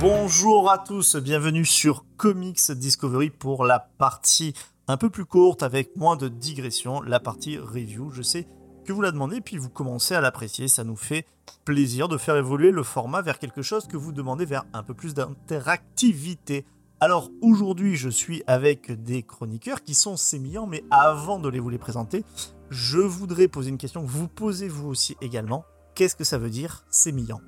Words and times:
Bonjour 0.00 0.68
à 0.68 0.78
tous, 0.78 1.14
bienvenue 1.16 1.64
sur 1.64 2.04
Comics 2.16 2.72
Discovery 2.72 3.30
pour 3.30 3.64
la 3.64 3.78
partie 3.78 4.52
un 4.88 4.96
peu 4.96 5.10
plus 5.10 5.26
courte 5.26 5.62
avec 5.62 5.94
moins 5.96 6.16
de 6.16 6.26
digression, 6.26 7.02
la 7.02 7.20
partie 7.20 7.56
review. 7.56 8.10
Je 8.10 8.22
sais 8.22 8.48
que 8.82 8.92
vous 8.92 9.00
la 9.00 9.12
demandez 9.12 9.40
puis 9.40 9.56
vous 9.56 9.68
commencez 9.68 10.14
à 10.14 10.20
l'apprécier, 10.20 10.68
ça 10.68 10.84
nous 10.84 10.96
fait 10.96 11.26
plaisir 11.64 12.08
de 12.08 12.18
faire 12.18 12.36
évoluer 12.36 12.70
le 12.70 12.82
format 12.82 13.22
vers 13.22 13.38
quelque 13.38 13.62
chose 13.62 13.86
que 13.86 13.96
vous 13.96 14.12
demandez 14.12 14.44
vers 14.44 14.64
un 14.72 14.82
peu 14.82 14.94
plus 14.94 15.14
d'interactivité. 15.14 16.64
Alors 17.00 17.30
aujourd'hui 17.40 17.96
je 17.96 18.08
suis 18.08 18.42
avec 18.46 18.92
des 19.02 19.22
chroniqueurs 19.22 19.82
qui 19.82 19.94
sont 19.94 20.16
sémillants 20.16 20.66
mais 20.66 20.84
avant 20.90 21.38
de 21.38 21.48
les 21.48 21.60
vous 21.60 21.70
les 21.70 21.78
présenter, 21.78 22.24
je 22.70 22.98
voudrais 22.98 23.48
poser 23.48 23.70
une 23.70 23.78
question 23.78 24.02
que 24.02 24.10
vous 24.10 24.28
posez 24.28 24.68
vous 24.68 24.88
aussi 24.88 25.16
également. 25.20 25.64
Qu'est-ce 25.94 26.16
que 26.16 26.24
ça 26.24 26.38
veut 26.38 26.50
dire 26.50 26.84
sémillant? 26.90 27.40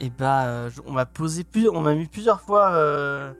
Et 0.00 0.10
bah, 0.10 0.68
on 0.86 0.92
m'a 0.92 1.06
posé 1.06 1.44
on 1.72 1.80
m'a 1.80 1.94
mis 1.94 2.06
plusieurs 2.06 2.40
fois 2.40 2.72
euh, 2.72 3.32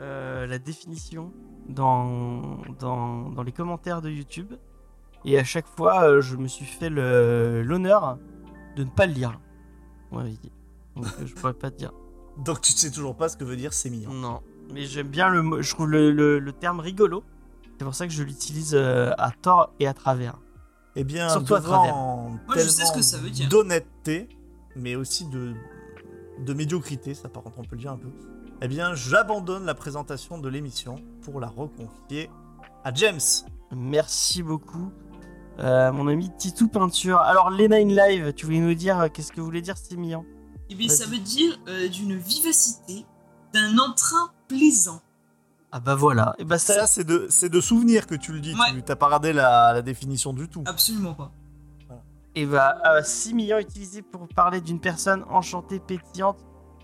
euh, 0.00 0.46
la 0.46 0.58
définition 0.58 1.32
dans, 1.68 2.58
dans 2.80 3.42
les 3.44 3.52
commentaires 3.52 4.00
de 4.00 4.10
YouTube. 4.10 4.54
Et 5.24 5.38
à 5.38 5.44
chaque 5.44 5.66
fois, 5.66 6.04
euh, 6.04 6.20
je 6.20 6.36
me 6.36 6.48
suis 6.48 6.64
fait 6.64 6.90
l'honneur 6.90 8.18
de 8.76 8.84
ne 8.84 8.90
pas 8.90 9.06
le 9.06 9.12
lire. 9.12 9.40
Dit. 10.12 10.52
Donc 10.96 11.06
je 11.24 11.34
pourrais 11.34 11.54
pas 11.54 11.70
te 11.70 11.76
dire. 11.76 11.92
Donc 12.44 12.60
tu 12.60 12.72
sais 12.72 12.90
toujours 12.90 13.16
pas 13.16 13.28
ce 13.28 13.36
que 13.36 13.44
veut 13.44 13.56
dire 13.56 13.72
sémillant. 13.72 14.12
Non. 14.12 14.40
Mais 14.72 14.84
j'aime 14.84 15.08
bien 15.08 15.28
le 15.28 15.42
mot, 15.42 15.60
je 15.62 15.74
trouve 15.74 15.88
le, 15.88 16.12
le- 16.12 16.38
le 16.38 16.52
terme 16.52 16.80
rigolo. 16.80 17.24
C'est 17.78 17.84
pour 17.84 17.94
ça 17.94 18.06
que 18.06 18.12
je 18.12 18.22
l'utilise 18.22 18.74
euh, 18.74 19.12
à 19.18 19.30
tort 19.30 19.72
et 19.80 19.86
à 19.86 19.94
travers. 19.94 20.38
Eh 20.96 21.04
bien, 21.04 21.28
Surtout 21.28 21.54
à 21.54 21.60
travers. 21.60 21.94
Moi, 21.94 22.38
je 22.56 22.60
sais 22.68 22.84
ce 22.84 22.92
que 22.92 23.02
ça 23.02 23.18
veut 23.18 23.30
dire. 23.30 23.48
D'honnêteté, 23.48 24.28
mais 24.76 24.96
aussi 24.96 25.26
de, 25.26 25.54
de 26.44 26.54
médiocrité, 26.54 27.14
ça 27.14 27.28
par 27.28 27.42
contre 27.42 27.58
on 27.58 27.62
peut 27.62 27.76
le 27.76 27.80
dire 27.82 27.92
un 27.92 27.98
peu. 27.98 28.08
Eh 28.62 28.66
bien, 28.68 28.94
j'abandonne 28.94 29.64
la 29.64 29.74
présentation 29.74 30.38
de 30.38 30.48
l'émission 30.48 30.96
pour 31.22 31.38
la 31.40 31.46
reconfier 31.48 32.30
à 32.84 32.92
James. 32.94 33.20
Merci 33.72 34.42
beaucoup. 34.42 34.90
Euh, 35.58 35.92
mon 35.92 36.06
ami 36.08 36.30
Titou 36.36 36.68
Peinture. 36.68 37.18
Alors, 37.18 37.50
Lena 37.50 37.76
in 37.76 37.88
Live, 37.88 38.32
tu 38.34 38.46
voulais 38.46 38.60
nous 38.60 38.74
dire 38.74 39.00
euh, 39.00 39.08
qu'est-ce 39.08 39.32
que 39.32 39.40
voulait 39.40 39.60
dire 39.60 39.76
Sémillant 39.76 40.24
Eh 40.70 40.74
bien, 40.74 40.88
ça 40.88 41.06
veut 41.06 41.18
dire 41.18 41.58
euh, 41.68 41.88
d'une 41.88 42.16
vivacité, 42.16 43.04
d'un 43.52 43.76
entrain 43.78 44.30
plaisant. 44.46 45.00
Ah 45.72 45.80
bah 45.80 45.94
voilà. 45.96 46.34
Et 46.38 46.44
bah 46.44 46.58
ça, 46.58 46.74
Ça, 46.74 46.86
c'est 46.86 47.04
de, 47.04 47.26
c'est 47.28 47.48
de 47.50 47.60
souvenir 47.60 48.06
que 48.06 48.14
tu 48.14 48.32
le 48.32 48.40
dis. 48.40 48.52
Ouais. 48.54 48.72
Tu 48.72 48.82
t'as 48.82 48.96
pas 48.96 49.06
regardé 49.06 49.32
la, 49.32 49.72
la 49.74 49.82
définition 49.82 50.32
du 50.32 50.48
tout. 50.48 50.62
Absolument 50.66 51.12
pas. 51.14 51.32
et 52.34 52.46
bah 52.46 52.80
euh, 52.86 53.02
6 53.02 53.34
millions 53.34 53.58
utilisés 53.58 54.00
pour 54.02 54.28
parler 54.28 54.60
d'une 54.62 54.80
personne 54.80 55.24
enchantée, 55.28 55.78
pétillante, 55.80 56.38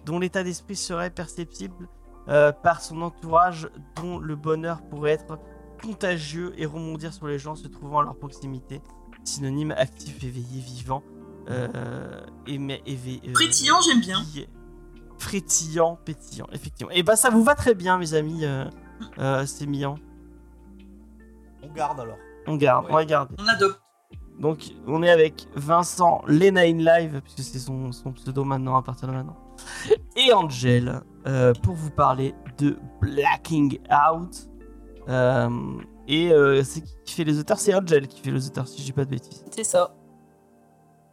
dont 0.05 0.19
l'état 0.19 0.43
d'esprit 0.45 0.77
serait 0.77 1.09
perceptible 1.11 1.89
euh, 2.29 2.53
par 2.53 2.83
son 2.83 3.01
entourage, 3.03 3.71
dont 3.97 4.19
le 4.19 4.37
bonheur 4.37 4.83
pourrait 4.91 5.13
être 5.13 5.39
contagieux 5.83 6.53
et 6.57 6.67
rebondir 6.67 7.13
sur 7.13 7.27
les 7.27 7.39
gens 7.39 7.55
se 7.55 7.67
trouvant 7.69 8.01
à 8.01 8.03
leur 8.05 8.17
proximité. 8.17 8.81
Synonyme 9.25 9.73
actif, 9.77 10.23
éveillé, 10.23 10.61
vivant. 10.61 11.03
Euh, 11.49 12.21
éme- 12.47 12.81
éve- 12.87 13.21
euh, 13.29 13.33
Frétillant, 13.35 13.81
j'aime 13.81 14.01
bien. 14.01 14.19
Frétillant, 15.19 15.97
pétillant, 16.05 16.47
effectivement. 16.53 16.91
Et 16.93 17.03
bah 17.03 17.17
ça 17.17 17.31
vous 17.31 17.43
va 17.45 17.55
très 17.55 17.75
bien, 17.75 17.99
mes 17.99 18.15
amis. 18.15 18.45
Euh, 18.45 18.65
euh, 19.19 19.47
Sémillant. 19.47 19.97
On 21.63 21.73
garde 21.73 22.01
alors. 22.01 22.17
On 22.47 22.57
garde, 22.57 22.85
Ouais. 22.87 22.91
on 22.93 22.95
va 22.97 23.05
garder. 23.05 23.35
On 23.39 23.47
adopte. 23.49 23.81
Donc, 24.39 24.73
on 24.87 25.03
est 25.03 25.11
avec 25.11 25.47
Vincent 25.55 26.23
Lena 26.27 26.63
in 26.63 26.79
Live, 26.79 27.21
puisque 27.23 27.41
c'est 27.41 27.59
son, 27.61 27.93
son 27.93 28.13
pseudo 28.13 28.45
maintenant, 28.45 28.77
à 28.77 28.83
partir 28.83 29.07
de 29.09 29.13
maintenant. 29.13 29.37
Et 30.17 30.33
Angel, 30.33 31.01
euh, 31.27 31.53
pour 31.63 31.75
vous 31.75 31.91
parler 31.91 32.35
de 32.59 32.77
Blacking 33.01 33.79
Out. 33.91 34.49
Euh, 35.09 35.49
et 36.09 36.33
euh, 36.33 36.63
c'est 36.65 36.83
qui 37.05 37.15
fait 37.15 37.25
les 37.25 37.39
auteurs? 37.39 37.59
C'est 37.59 37.75
Angel 37.75 38.09
qui 38.09 38.21
fait 38.21 38.31
les 38.31 38.47
auteurs, 38.47 38.69
si 38.69 38.81
je 38.81 38.85
dis 38.85 38.93
pas 38.93 39.05
de 39.05 39.11
bêtises. 39.11 39.45
C'est 39.51 39.65
ça. 39.65 39.95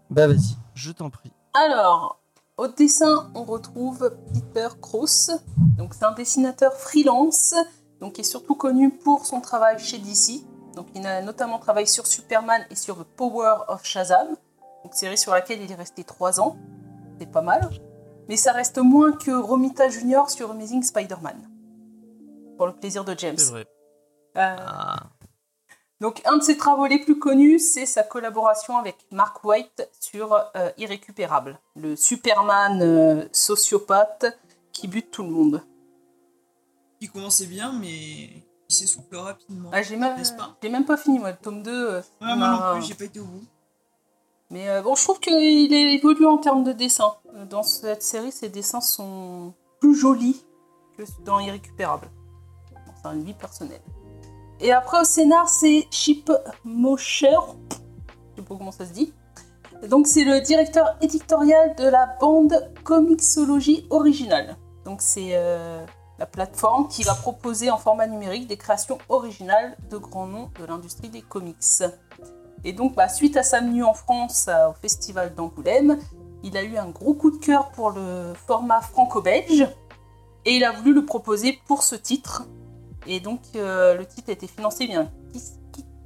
Bah 0.10 0.28
vas-y, 0.28 0.58
je 0.74 0.92
t'en 0.92 1.10
prie. 1.10 1.32
Alors, 1.54 2.20
au 2.58 2.68
dessin, 2.68 3.32
on 3.34 3.44
retrouve 3.44 4.14
Peter 4.34 4.68
Krause. 4.82 5.32
Donc, 5.78 5.94
c'est 5.94 6.06
un 6.06 6.12
dessinateur 6.12 6.74
freelance, 6.74 7.56
donc 8.00 8.14
qui 8.14 8.22
est 8.22 8.26
surtout 8.26 8.56
connu 8.56 8.90
pour 8.90 9.26
son 9.26 9.42
travail 9.42 9.80
chez 9.80 9.98
DC. 9.98 10.44
Donc, 10.76 10.88
il 10.96 11.06
a 11.06 11.22
notamment 11.22 11.60
travaillé 11.60 11.88
sur 11.88 12.08
Superman 12.08 12.66
et 12.70 12.76
sur 12.76 12.98
The 12.98 13.08
Power 13.16 13.56
of 13.68 13.84
Shazam, 13.84 14.28
donc 14.84 14.94
série 14.94 15.18
sur 15.18 15.34
laquelle 15.34 15.62
il 15.62 15.72
est 15.72 15.76
resté 15.76 16.04
3 16.04 16.40
ans. 16.40 16.58
C'est 17.20 17.32
pas 17.32 17.42
mal. 17.42 17.70
Mais 18.30 18.38
ça 18.38 18.52
reste 18.52 18.78
moins 18.78 19.12
que 19.12 19.32
Romita 19.32 19.90
Junior 19.90 20.30
sur 20.30 20.52
Amazing 20.52 20.84
Spider-Man. 20.84 21.50
Pour 22.58 22.68
le 22.68 22.74
plaisir 22.74 23.04
de 23.04 23.16
James. 23.18 23.38
C'est 23.38 23.52
vrai. 23.52 23.66
Euh, 24.38 24.56
Ah, 24.58 25.04
Donc, 26.00 26.22
un 26.26 26.38
de 26.38 26.44
ses 26.44 26.58
travaux 26.58 26.88
les 26.88 27.00
plus 27.00 27.20
connus, 27.20 27.60
c'est 27.60 27.86
sa 27.86 28.02
collaboration 28.04 28.78
avec 28.78 28.96
Mark 29.12 29.44
White 29.44 29.88
sur 30.00 30.34
euh, 30.56 30.72
Irrécupérable, 30.78 31.60
le 31.76 31.96
Superman 31.96 32.82
euh, 32.82 33.28
sociopathe 33.32 34.26
qui 34.72 34.88
bute 34.88 35.12
tout 35.12 35.24
le 35.24 35.30
monde. 35.30 35.64
Il 37.02 37.12
commençait 37.12 37.46
bien, 37.46 37.72
mais 37.74 37.90
il 38.70 38.76
s'essouffle 38.76 39.16
rapidement. 39.16 39.70
Ah, 39.74 39.82
j'ai 39.84 39.96
même, 39.96 40.16
pas? 40.38 40.56
j'ai 40.62 40.70
même 40.70 40.86
pas 40.86 40.98
fini, 40.98 41.20
moi, 41.20 41.32
le 41.32 41.38
tome 41.38 41.62
2. 41.62 41.72
euh, 41.72 42.02
Ouais, 42.22 42.36
moi 42.36 42.48
non 42.50 42.80
plus, 42.80 42.88
j'ai 42.88 42.94
pas 42.96 43.04
été 43.06 43.20
au 43.20 43.26
bout. 43.26 43.44
Mais 44.50 44.70
euh, 44.70 44.82
bon, 44.82 44.96
je 44.96 45.04
trouve 45.04 45.20
qu'il 45.20 45.34
est 45.74 45.94
évolué 45.96 46.26
en 46.26 46.38
termes 46.38 46.64
de 46.64 46.72
dessin. 46.74 47.14
Dans 47.50 47.64
cette 47.64 48.02
série, 48.04 48.32
ses 48.32 48.50
dessins 48.50 48.82
sont 48.82 49.54
plus 49.80 49.96
jolis 49.96 50.44
que 50.98 51.04
dans 51.24 51.40
Irrécupérable. 51.40 52.10
C'est 53.02 53.08
un 53.08 53.16
vie 53.16 53.34
personnel. 53.34 53.82
Et 54.62 54.72
après, 54.72 55.02
au 55.02 55.04
scénar, 55.04 55.50
c'est 55.50 55.88
Chip 55.90 56.32
Mosher. 56.64 57.40
Je 57.72 58.42
sais 58.42 58.48
pas 58.48 58.56
comment 58.56 58.72
ça 58.72 58.86
se 58.86 58.94
dit. 58.94 59.12
Donc, 59.90 60.06
c'est 60.06 60.24
le 60.24 60.40
directeur 60.42 60.96
éditorial 61.02 61.76
de 61.76 61.86
la 61.86 62.16
bande 62.20 62.72
Comixologie 62.84 63.88
originale. 63.90 64.56
Donc, 64.86 65.02
c'est 65.02 65.32
euh, 65.32 65.84
la 66.20 66.28
plateforme 66.28 66.88
qui 66.88 67.02
va 67.02 67.16
proposer 67.16 67.72
en 67.72 67.78
format 67.78 68.06
numérique 68.06 68.48
des 68.48 68.58
créations 68.58 69.00
originales 69.10 69.76
de 69.90 69.98
grands 69.98 70.28
noms 70.28 70.52
de 70.60 70.66
l'industrie 70.66 71.10
des 71.10 71.24
comics. 71.24 71.82
Et 72.64 72.74
donc, 72.74 72.94
bah, 72.94 73.10
suite 73.10 73.38
à 73.38 73.44
sa 73.44 73.62
venue 73.62 73.84
en 73.84 73.96
France 73.96 74.46
euh, 74.48 74.70
au 74.70 74.74
Festival 74.74 75.34
d'Angoulême, 75.34 75.98
il 76.44 76.56
a 76.56 76.62
eu 76.62 76.78
un 76.78 76.90
gros 76.90 77.16
coup 77.16 77.32
de 77.32 77.38
cœur 77.38 77.72
pour 77.72 77.90
le 77.90 78.34
format 78.48 78.82
franco-belge 78.82 79.68
et 80.46 80.52
il 80.52 80.64
a 80.64 80.72
voulu 80.72 80.94
le 80.94 81.06
proposer 81.06 81.60
pour 81.66 81.82
ce 81.82 81.96
titre. 81.96 82.44
Et 83.14 83.20
donc, 83.20 83.42
euh, 83.56 83.98
le 83.98 84.06
titre 84.06 84.30
a 84.30 84.32
été 84.32 84.48
financé 84.48 84.86
via 84.88 85.02
un 85.02 85.10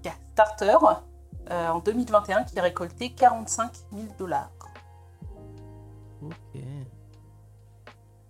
Kickstarter 0.02 0.76
euh, 1.52 1.68
en 1.70 1.78
2021 1.78 2.44
qui 2.46 2.58
a 2.58 2.64
récolté 2.64 3.12
45 3.14 3.72
000 3.94 4.06
dollars. 4.18 4.50
ok. 6.24 6.62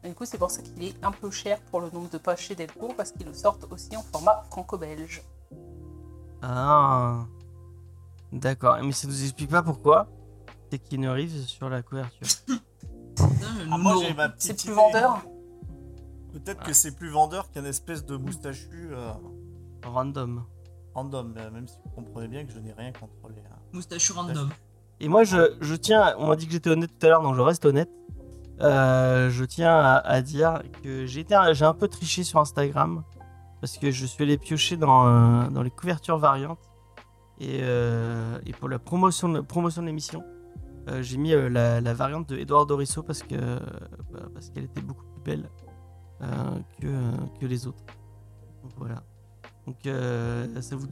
Du 0.04 0.14
coup, 0.14 0.26
c'est 0.26 0.38
pour 0.38 0.52
ça 0.52 0.62
qu'il 0.62 0.84
est 0.84 1.04
un 1.06 1.12
peu 1.12 1.32
cher 1.32 1.58
pour 1.72 1.80
le 1.80 1.90
nombre 1.90 2.10
de 2.10 2.18
pages 2.18 2.40
chez 2.40 2.54
Delcourt 2.56 2.94
parce 2.98 3.12
qu'ils 3.14 3.26
le 3.26 3.34
sortent 3.34 3.66
aussi 3.72 3.96
en 3.96 4.02
format 4.02 4.44
franco-belge. 4.52 5.24
Ah. 6.42 7.24
D'accord, 8.34 8.78
mais 8.84 8.92
ça 8.92 9.08
nous 9.08 9.24
explique 9.24 9.50
pas 9.52 9.64
pourquoi. 9.64 10.08
C'est 10.70 10.80
qu'il 10.80 11.00
ne 11.00 11.10
Reeves 11.10 11.46
sur 11.48 11.70
la 11.70 11.82
couverture. 11.82 12.28
Ah, 13.72 13.78
moi, 13.78 13.94
nouveau- 13.94 14.04
j'ai 14.06 14.14
ma 14.14 14.28
petite 14.30 14.42
C'est 14.60 14.66
plus 14.66 14.74
idée. 14.74 14.76
vendeur 14.76 15.26
Peut-être 16.44 16.64
que 16.64 16.74
c'est 16.74 16.96
plus 16.96 17.10
vendeur 17.10 17.50
qu'un 17.52 17.66
espèce 17.66 18.06
de 18.06 18.18
moustachu 18.18 18.90
euh, 18.92 19.12
Random. 19.86 20.44
random, 20.94 21.34
euh, 21.38 21.52
même 21.52 21.68
si 21.68 21.78
vous 21.84 21.90
comprenez 21.92 22.28
bien 22.28 22.46
que 22.46 22.52
je 22.52 22.60
n'ai 22.60 22.74
rien 22.74 22.92
contre 22.92 23.30
les. 23.30 23.40
euh, 23.42 23.56
Moustachu 23.74 24.14
random. 24.14 24.50
Et 25.00 25.08
moi, 25.08 25.24
je, 25.24 25.56
je 25.62 25.76
tiens, 25.76 26.14
on 26.18 26.28
m'a 26.28 26.36
dit 26.36 26.46
que 26.46 26.52
j'étais 26.54 26.70
honnête 26.70 26.92
tout 27.00 27.06
à 27.06 27.10
l'heure, 27.10 27.22
donc 27.22 27.36
je 27.36 27.42
reste 27.42 27.66
honnête. 27.66 27.90
Euh, 28.62 29.30
je 29.30 29.44
tiens 29.44 29.74
à, 29.76 29.96
à 29.98 30.22
dire 30.22 30.62
que 30.84 31.06
j'ai 31.06 31.20
été 31.22 31.36
un- 31.36 31.74
peu 31.74 31.88
triché 31.90 32.24
sur 32.24 32.40
Instagram 32.40 33.04
parce 33.60 33.78
que 33.78 33.92
je 33.92 34.06
suis 34.06 34.24
allé 34.24 34.38
piocher 34.38 34.78
dans, 34.78 35.08
euh, 35.08 35.50
dans 35.50 35.62
les 35.62 35.70
couvertures 35.72 36.18
variantes 36.18 36.60
et, 37.42 37.60
euh, 37.64 38.40
et 38.46 38.54
pour 38.54 38.70
la 38.70 38.80
promotion 38.80 39.28
de, 39.28 39.42
promotion 39.42 39.82
de 39.82 39.88
l'émission, 39.88 40.24
euh, 40.88 41.02
j'ai 41.02 41.18
mis 41.18 41.34
euh, 41.34 41.50
la, 41.50 41.82
la 41.82 41.94
variante 41.94 42.30
de 42.30 42.38
Eduardo 42.38 42.78
Risso 42.78 43.04
parce 43.04 43.24
que 43.24 43.36
bah, 44.14 44.20
parce 44.34 44.50
qu'elle 44.52 44.64
était 44.66 44.82
beaucoup 44.82 45.04
plus 45.04 45.22
belle 45.24 45.50
que, 46.20 46.88
euh, 46.88 47.12
que 47.40 47.46
les 47.46 47.68
autres. 47.68 47.84
Donc 48.64 48.72
voilà. 48.78 49.04
Donc 49.66 49.86
euh, 49.86 50.62
ça 50.62 50.76
vous, 50.76 50.88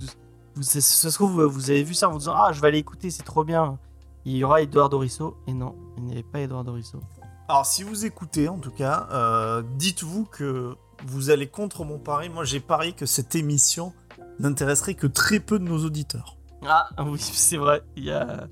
vous 0.56 0.64
ça, 0.64 0.82
ça 0.82 1.12
se 1.12 1.16
trouve 1.16 1.44
vous 1.44 1.70
avez 1.70 1.84
vu 1.84 1.94
ça 1.94 2.10
en 2.10 2.12
vous 2.12 2.20
disant 2.20 2.34
ah 2.36 2.52
je 2.52 2.62
vais 2.62 2.68
aller 2.68 2.80
écouter 2.80 3.12
c'est 3.12 3.24
trop 3.24 3.44
bien 3.44 3.78
il 4.26 4.36
y 4.36 4.44
aura 4.44 4.62
Eduardo 4.62 4.98
Risso 4.98 5.38
et 5.48 5.54
non 5.54 5.76
il 5.98 6.04
n'y 6.06 6.14
avait 6.14 6.24
pas 6.24 6.40
Eduardo 6.40 6.74
Risso 6.74 7.00
Alors, 7.48 7.66
si 7.66 7.84
vous 7.84 8.06
écoutez, 8.06 8.50
en 8.50 8.58
tout 8.58 8.72
cas, 8.72 9.08
euh, 9.12 9.62
dites-vous 9.78 10.26
que 10.26 10.76
vous 11.06 11.30
allez 11.30 11.48
contre 11.48 11.84
mon 11.84 12.00
pari. 12.00 12.30
Moi, 12.30 12.46
j'ai 12.46 12.60
parié 12.60 12.94
que 12.94 13.06
cette 13.06 13.36
émission 13.36 13.94
n'intéresserait 14.40 14.96
que 14.96 15.08
très 15.08 15.40
peu 15.40 15.60
de 15.60 15.66
nos 15.66 15.84
auditeurs. 15.86 16.38
Ah 16.66 16.88
oui, 17.06 17.20
c'est 17.20 17.58
vrai. 17.58 17.84
Il 17.96 18.06
y 18.06 18.12
a. 18.12 18.48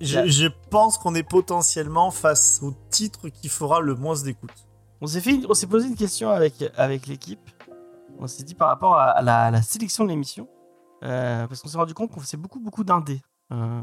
Je, 0.00 0.26
je 0.26 0.48
pense 0.70 0.98
qu'on 0.98 1.14
est 1.14 1.22
potentiellement 1.22 2.10
face 2.10 2.60
au 2.62 2.74
titre 2.90 3.28
qui 3.28 3.48
fera 3.48 3.80
le 3.80 3.94
moins 3.94 4.20
d'écoute. 4.22 4.65
On 5.00 5.06
s'est 5.06 5.20
fait, 5.20 5.40
on 5.48 5.54
s'est 5.54 5.66
posé 5.66 5.88
une 5.88 5.94
question 5.94 6.30
avec 6.30 6.64
avec 6.76 7.06
l'équipe. 7.06 7.50
On 8.18 8.26
s'est 8.26 8.44
dit 8.44 8.54
par 8.54 8.68
rapport 8.68 8.94
à, 8.94 9.20
la, 9.20 9.50
la 9.50 9.60
sélection 9.60 10.04
de 10.04 10.08
l'émission, 10.08 10.48
euh, 11.04 11.46
parce 11.46 11.60
qu'on 11.60 11.68
s'est 11.68 11.76
rendu 11.76 11.92
compte 11.92 12.10
qu'on 12.10 12.20
faisait 12.20 12.38
beaucoup 12.38 12.60
beaucoup 12.60 12.82
d'indés. 12.82 13.20
Euh, 13.52 13.82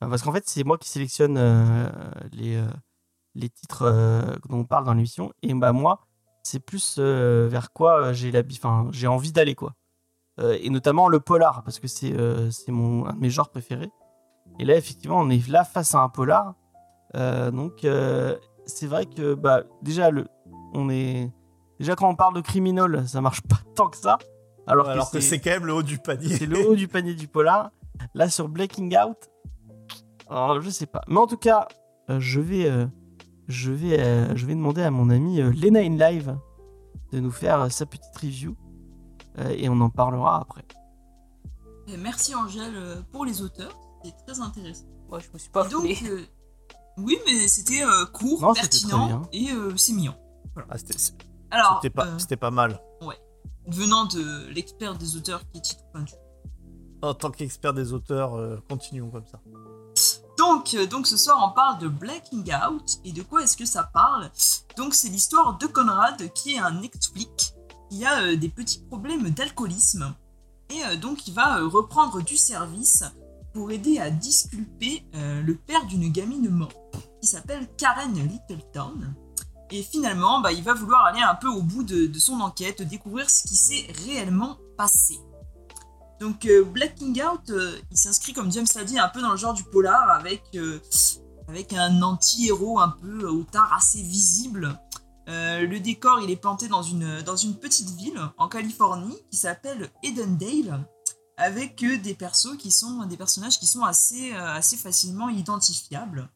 parce 0.00 0.22
qu'en 0.22 0.32
fait, 0.32 0.44
c'est 0.46 0.64
moi 0.64 0.78
qui 0.78 0.88
sélectionne 0.88 1.36
euh, 1.36 1.86
les 2.32 2.62
les 3.34 3.50
titres 3.50 3.84
dont 4.48 4.58
on 4.58 4.64
parle 4.64 4.84
dans 4.84 4.94
l'émission, 4.94 5.32
et 5.42 5.52
bah 5.52 5.72
moi, 5.72 6.06
c'est 6.42 6.60
plus 6.60 6.98
vers 6.98 7.72
quoi 7.72 8.12
j'ai 8.14 8.32
enfin 8.52 8.88
j'ai 8.90 9.06
envie 9.06 9.32
d'aller 9.32 9.54
quoi. 9.54 9.74
Et 10.40 10.70
notamment 10.70 11.08
le 11.08 11.20
polar, 11.20 11.62
parce 11.62 11.78
que 11.78 11.88
c'est 11.88 12.14
c'est 12.50 12.72
mon 12.72 13.06
un 13.06 13.12
de 13.12 13.18
mes 13.18 13.30
genres 13.30 13.50
préférés. 13.50 13.90
Et 14.58 14.64
là, 14.64 14.76
effectivement, 14.76 15.18
on 15.18 15.28
est 15.30 15.46
là 15.48 15.64
face 15.64 15.94
à 15.94 16.00
un 16.00 16.08
polar. 16.08 16.54
Donc, 17.14 17.86
c'est 18.66 18.86
vrai 18.86 19.06
que 19.06 19.34
bah, 19.34 19.64
déjà, 19.82 20.10
le, 20.10 20.26
on 20.74 20.90
est 20.90 21.30
déjà 21.78 21.94
quand 21.96 22.08
on 22.08 22.16
parle 22.16 22.34
de 22.34 22.40
criminel, 22.40 23.04
ça 23.08 23.20
marche 23.20 23.40
pas 23.42 23.58
tant 23.74 23.88
que 23.88 23.96
ça. 23.96 24.18
Alors, 24.66 24.88
Alors 24.88 25.10
que 25.10 25.20
c'est 25.20 25.40
quand 25.40 25.50
même 25.50 25.66
le 25.66 25.74
haut 25.74 25.82
du 25.82 25.98
panier. 25.98 26.36
c'est 26.36 26.46
le 26.46 26.66
haut 26.68 26.74
du 26.74 26.88
panier 26.88 27.14
du 27.14 27.28
polar. 27.28 27.70
Là, 28.14 28.28
sur 28.28 28.48
Blacking 28.48 28.96
Out, 28.96 29.30
oh, 30.30 30.58
je 30.60 30.70
sais 30.70 30.86
pas. 30.86 31.02
Mais 31.06 31.18
en 31.18 31.26
tout 31.26 31.36
cas, 31.36 31.68
euh, 32.10 32.18
je 32.18 32.40
vais, 32.40 32.66
euh, 32.68 32.86
je 33.46 33.70
vais, 33.72 34.00
euh, 34.00 34.34
je 34.34 34.46
vais 34.46 34.54
demander 34.54 34.82
à 34.82 34.90
mon 34.90 35.10
ami 35.10 35.40
euh, 35.40 35.52
Lena 35.52 35.80
in 35.80 35.96
Live 35.96 36.36
de 37.12 37.20
nous 37.20 37.30
faire 37.30 37.60
euh, 37.62 37.68
sa 37.68 37.86
petite 37.86 38.16
review 38.20 38.56
Euh, 39.38 39.50
et 39.56 39.68
on 39.68 39.80
en 39.80 39.90
parlera 39.90 40.40
après. 40.40 40.64
Et 41.88 41.96
merci 41.96 42.34
Angèle 42.34 43.02
pour 43.12 43.24
les 43.24 43.42
auteurs, 43.42 43.76
c'était 44.02 44.16
très 44.26 44.40
intéressant. 44.40 44.86
Moi, 45.08 45.18
je 45.18 45.26
me 45.32 45.38
suis 45.38 45.50
pas 45.50 45.66
Et 45.66 45.70
donc, 45.70 45.84
euh, 46.08 46.22
oui, 46.98 47.18
mais 47.26 47.48
c'était 47.48 47.82
euh, 47.84 48.06
court, 48.06 48.40
Non, 48.40 48.54
pertinent 48.54 49.22
et 49.32 49.50
euh, 49.50 49.76
c'est 49.76 49.92
mignon. 49.92 50.14
Ah, 50.56 50.76
c'était- 51.80 51.90
pas, 51.90 52.06
euh, 52.06 52.18
c'était 52.18 52.36
pas 52.36 52.50
mal. 52.50 52.80
venant 53.66 54.04
de 54.04 54.46
l'expert 54.48 54.94
des 54.94 55.16
auteurs 55.16 55.40
qui 55.50 55.58
est 55.58 55.78
Pointu. 55.92 56.14
En 57.00 57.14
tant 57.14 57.30
qu'expert 57.30 57.72
des 57.72 57.94
auteurs, 57.94 58.34
euh, 58.34 58.58
continuons 58.68 59.10
comme 59.10 59.24
ça. 59.26 59.40
Donc, 60.36 60.74
euh, 60.74 60.84
donc 60.86 61.06
ce 61.06 61.16
soir, 61.16 61.38
on 61.50 61.54
parle 61.54 61.78
de 61.78 61.88
Blacking 61.88 62.44
Out. 62.54 62.98
Et 63.04 63.12
de 63.12 63.22
quoi 63.22 63.42
est-ce 63.42 63.56
que 63.56 63.64
ça 63.64 63.84
parle 63.84 64.30
Donc, 64.76 64.94
c'est 64.94 65.08
l'histoire 65.08 65.56
de 65.56 65.66
Conrad 65.66 66.30
qui 66.34 66.54
est 66.54 66.58
un 66.58 66.82
ex-flic 66.82 67.54
qui 67.90 68.04
a 68.04 68.20
euh, 68.22 68.36
des 68.36 68.48
petits 68.50 68.80
problèmes 68.80 69.30
d'alcoolisme. 69.30 70.14
Et 70.70 70.84
euh, 70.84 70.96
donc, 70.96 71.26
il 71.28 71.32
va 71.34 71.60
euh, 71.60 71.68
reprendre 71.68 72.20
du 72.22 72.36
service 72.36 73.02
pour 73.54 73.70
aider 73.70 73.98
à 73.98 74.10
disculper 74.10 75.06
euh, 75.14 75.42
le 75.42 75.54
père 75.54 75.86
d'une 75.86 76.10
gamine 76.10 76.50
morte 76.50 76.76
qui 77.22 77.28
s'appelle 77.28 77.66
Karen 77.78 78.12
Littleton. 78.12 79.14
Et 79.74 79.82
finalement, 79.82 80.40
bah, 80.40 80.52
il 80.52 80.62
va 80.62 80.72
vouloir 80.72 81.04
aller 81.04 81.20
un 81.20 81.34
peu 81.34 81.48
au 81.48 81.60
bout 81.60 81.82
de, 81.82 82.16
son 82.16 82.40
enquête, 82.40 82.80
découvrir 82.82 83.28
ce 83.28 83.42
qui 83.42 83.56
s'est 83.56 83.92
réellement 84.06 84.56
passé. 84.78 85.18
Donc 86.20 86.46
euh, 86.46 86.62
Blacking 86.62 87.20
Out, 87.24 87.50
euh, 87.50 87.76
il 87.90 87.98
s'inscrit 87.98 88.32
comme 88.32 88.52
James 88.52 88.66
l'a 88.76 88.84
dit 88.84 89.00
un 89.00 89.08
peu 89.08 89.20
dans 89.20 89.32
le 89.32 89.36
genre 89.36 89.52
du 89.52 89.64
polar 89.64 90.10
avec, 90.10 90.44
euh, 90.54 90.78
avec 91.48 91.72
un 91.72 92.02
anti-héros 92.02 92.78
un 92.78 92.90
peu 92.90 93.26
au 93.26 93.42
tard 93.42 93.72
assez 93.76 94.00
visible. 94.00 94.78
Euh, 95.28 95.66
le 95.66 95.80
décor 95.80 96.20
il 96.20 96.30
est 96.30 96.36
planté 96.36 96.68
dans 96.68 96.82
une, 96.82 97.22
dans 97.22 97.36
une 97.36 97.56
petite 97.56 97.90
ville 97.90 98.20
en 98.38 98.46
Californie 98.46 99.16
qui 99.30 99.38
s'appelle 99.38 99.90
Edendale 100.04 100.86
avec 101.36 101.82
euh, 101.82 101.98
des 101.98 102.14
persos 102.14 102.56
qui 102.58 102.70
sont 102.70 103.04
des 103.06 103.16
personnages 103.16 103.58
qui 103.58 103.66
sont 103.66 103.82
assez, 103.82 104.32
euh, 104.32 104.54
assez 104.54 104.76
facilement 104.76 105.28
identifiables. 105.28 106.28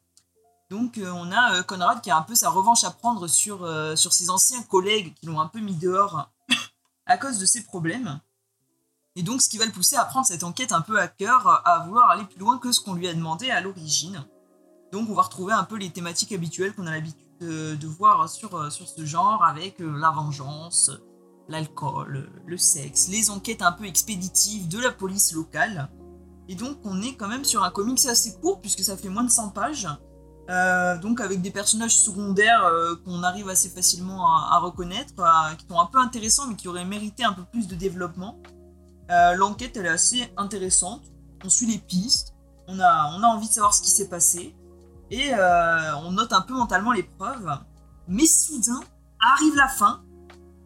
Donc 0.69 0.99
euh, 0.99 1.11
on 1.11 1.31
a 1.31 1.55
euh, 1.55 1.63
Conrad 1.63 2.01
qui 2.01 2.11
a 2.11 2.17
un 2.17 2.21
peu 2.21 2.35
sa 2.35 2.49
revanche 2.49 2.83
à 2.83 2.91
prendre 2.91 3.27
sur, 3.27 3.63
euh, 3.63 3.95
sur 3.95 4.13
ses 4.13 4.29
anciens 4.29 4.61
collègues 4.63 5.13
qui 5.15 5.25
l'ont 5.25 5.39
un 5.39 5.47
peu 5.47 5.59
mis 5.59 5.75
dehors 5.75 6.29
à 7.07 7.17
cause 7.17 7.39
de 7.39 7.45
ses 7.45 7.63
problèmes. 7.63 8.19
Et 9.15 9.23
donc, 9.23 9.41
ce 9.41 9.49
qui 9.49 9.57
va 9.57 9.65
le 9.65 9.71
pousser 9.71 9.95
à 9.95 10.05
prendre 10.05 10.27
cette 10.27 10.43
enquête 10.43 10.71
un 10.71 10.81
peu 10.81 10.99
à 10.99 11.07
cœur, 11.07 11.61
à 11.65 11.79
vouloir 11.79 12.11
aller 12.11 12.23
plus 12.23 12.39
loin 12.39 12.59
que 12.59 12.71
ce 12.71 12.79
qu'on 12.79 12.93
lui 12.93 13.07
a 13.07 13.13
demandé 13.13 13.49
à 13.49 13.59
l'origine. 13.59 14.23
Donc, 14.93 15.09
on 15.09 15.13
va 15.13 15.23
retrouver 15.23 15.51
un 15.51 15.63
peu 15.63 15.75
les 15.77 15.89
thématiques 15.89 16.31
habituelles 16.31 16.73
qu'on 16.73 16.87
a 16.87 16.91
l'habitude 16.91 17.39
de, 17.41 17.87
voir 17.87 18.29
sur, 18.29 18.71
sur 18.71 18.87
ce 18.87 19.05
genre, 19.05 19.43
avec 19.43 19.79
la 19.79 20.11
vengeance, 20.11 20.91
l'alcool, 21.49 22.29
le 22.45 22.57
sexe, 22.57 23.09
les 23.09 23.29
enquêtes 23.29 23.63
un 23.63 23.71
peu 23.73 23.85
expéditives 23.85 24.69
de 24.69 24.79
la 24.79 24.91
police 24.91 25.33
locale. 25.33 25.89
Et 26.47 26.55
donc, 26.55 26.77
on 26.85 27.01
est 27.01 27.15
quand 27.15 27.27
même 27.27 27.43
sur 27.43 27.63
un 27.63 27.71
comics 27.71 28.05
assez 28.05 28.39
court, 28.39 28.61
puisque 28.61 28.83
ça 28.83 28.95
fait 28.95 29.09
moins 29.09 29.23
de 29.23 29.31
100 29.31 29.49
pages. 29.49 29.87
Euh, 30.49 30.97
donc, 30.97 31.21
avec 31.21 31.41
des 31.41 31.51
personnages 31.51 31.95
secondaires 31.95 32.65
euh, 32.65 32.95
qu'on 33.05 33.21
arrive 33.21 33.49
assez 33.49 33.69
facilement 33.69 34.25
à, 34.35 34.57
reconnaître, 34.59 35.13
qui 35.57 35.65
sont 35.67 35.79
un 35.79 35.85
peu 35.85 35.99
intéressants, 35.99 36.47
mais 36.47 36.55
qui 36.55 36.67
auraient 36.67 36.85
mérité 36.85 37.23
un 37.23 37.33
peu 37.33 37.43
plus 37.43 37.67
de 37.67 37.75
développement. 37.75 38.39
Euh, 39.11 39.35
L'enquête, 39.35 39.77
elle 39.77 39.85
est 39.85 39.89
assez 39.89 40.31
intéressante. 40.37 41.03
On 41.45 41.49
suit 41.49 41.67
les 41.67 41.77
pistes. 41.77 42.33
On 42.67 42.79
a, 42.79 43.11
on 43.15 43.23
a 43.23 43.27
envie 43.27 43.47
de 43.47 43.53
savoir 43.53 43.73
ce 43.73 43.81
qui 43.81 43.91
s'est 43.91 44.09
passé. 44.09 44.55
Et 45.11 45.33
on 46.03 46.11
note 46.11 46.33
un 46.33 46.41
peu 46.41 46.53
mentalement 46.53 46.91
les 46.91 47.01
preuves. 47.01 47.49
Mais 48.07 48.27
soudain, 48.27 48.81
arrive 49.19 49.55
la 49.55 49.67
fin. 49.67 50.03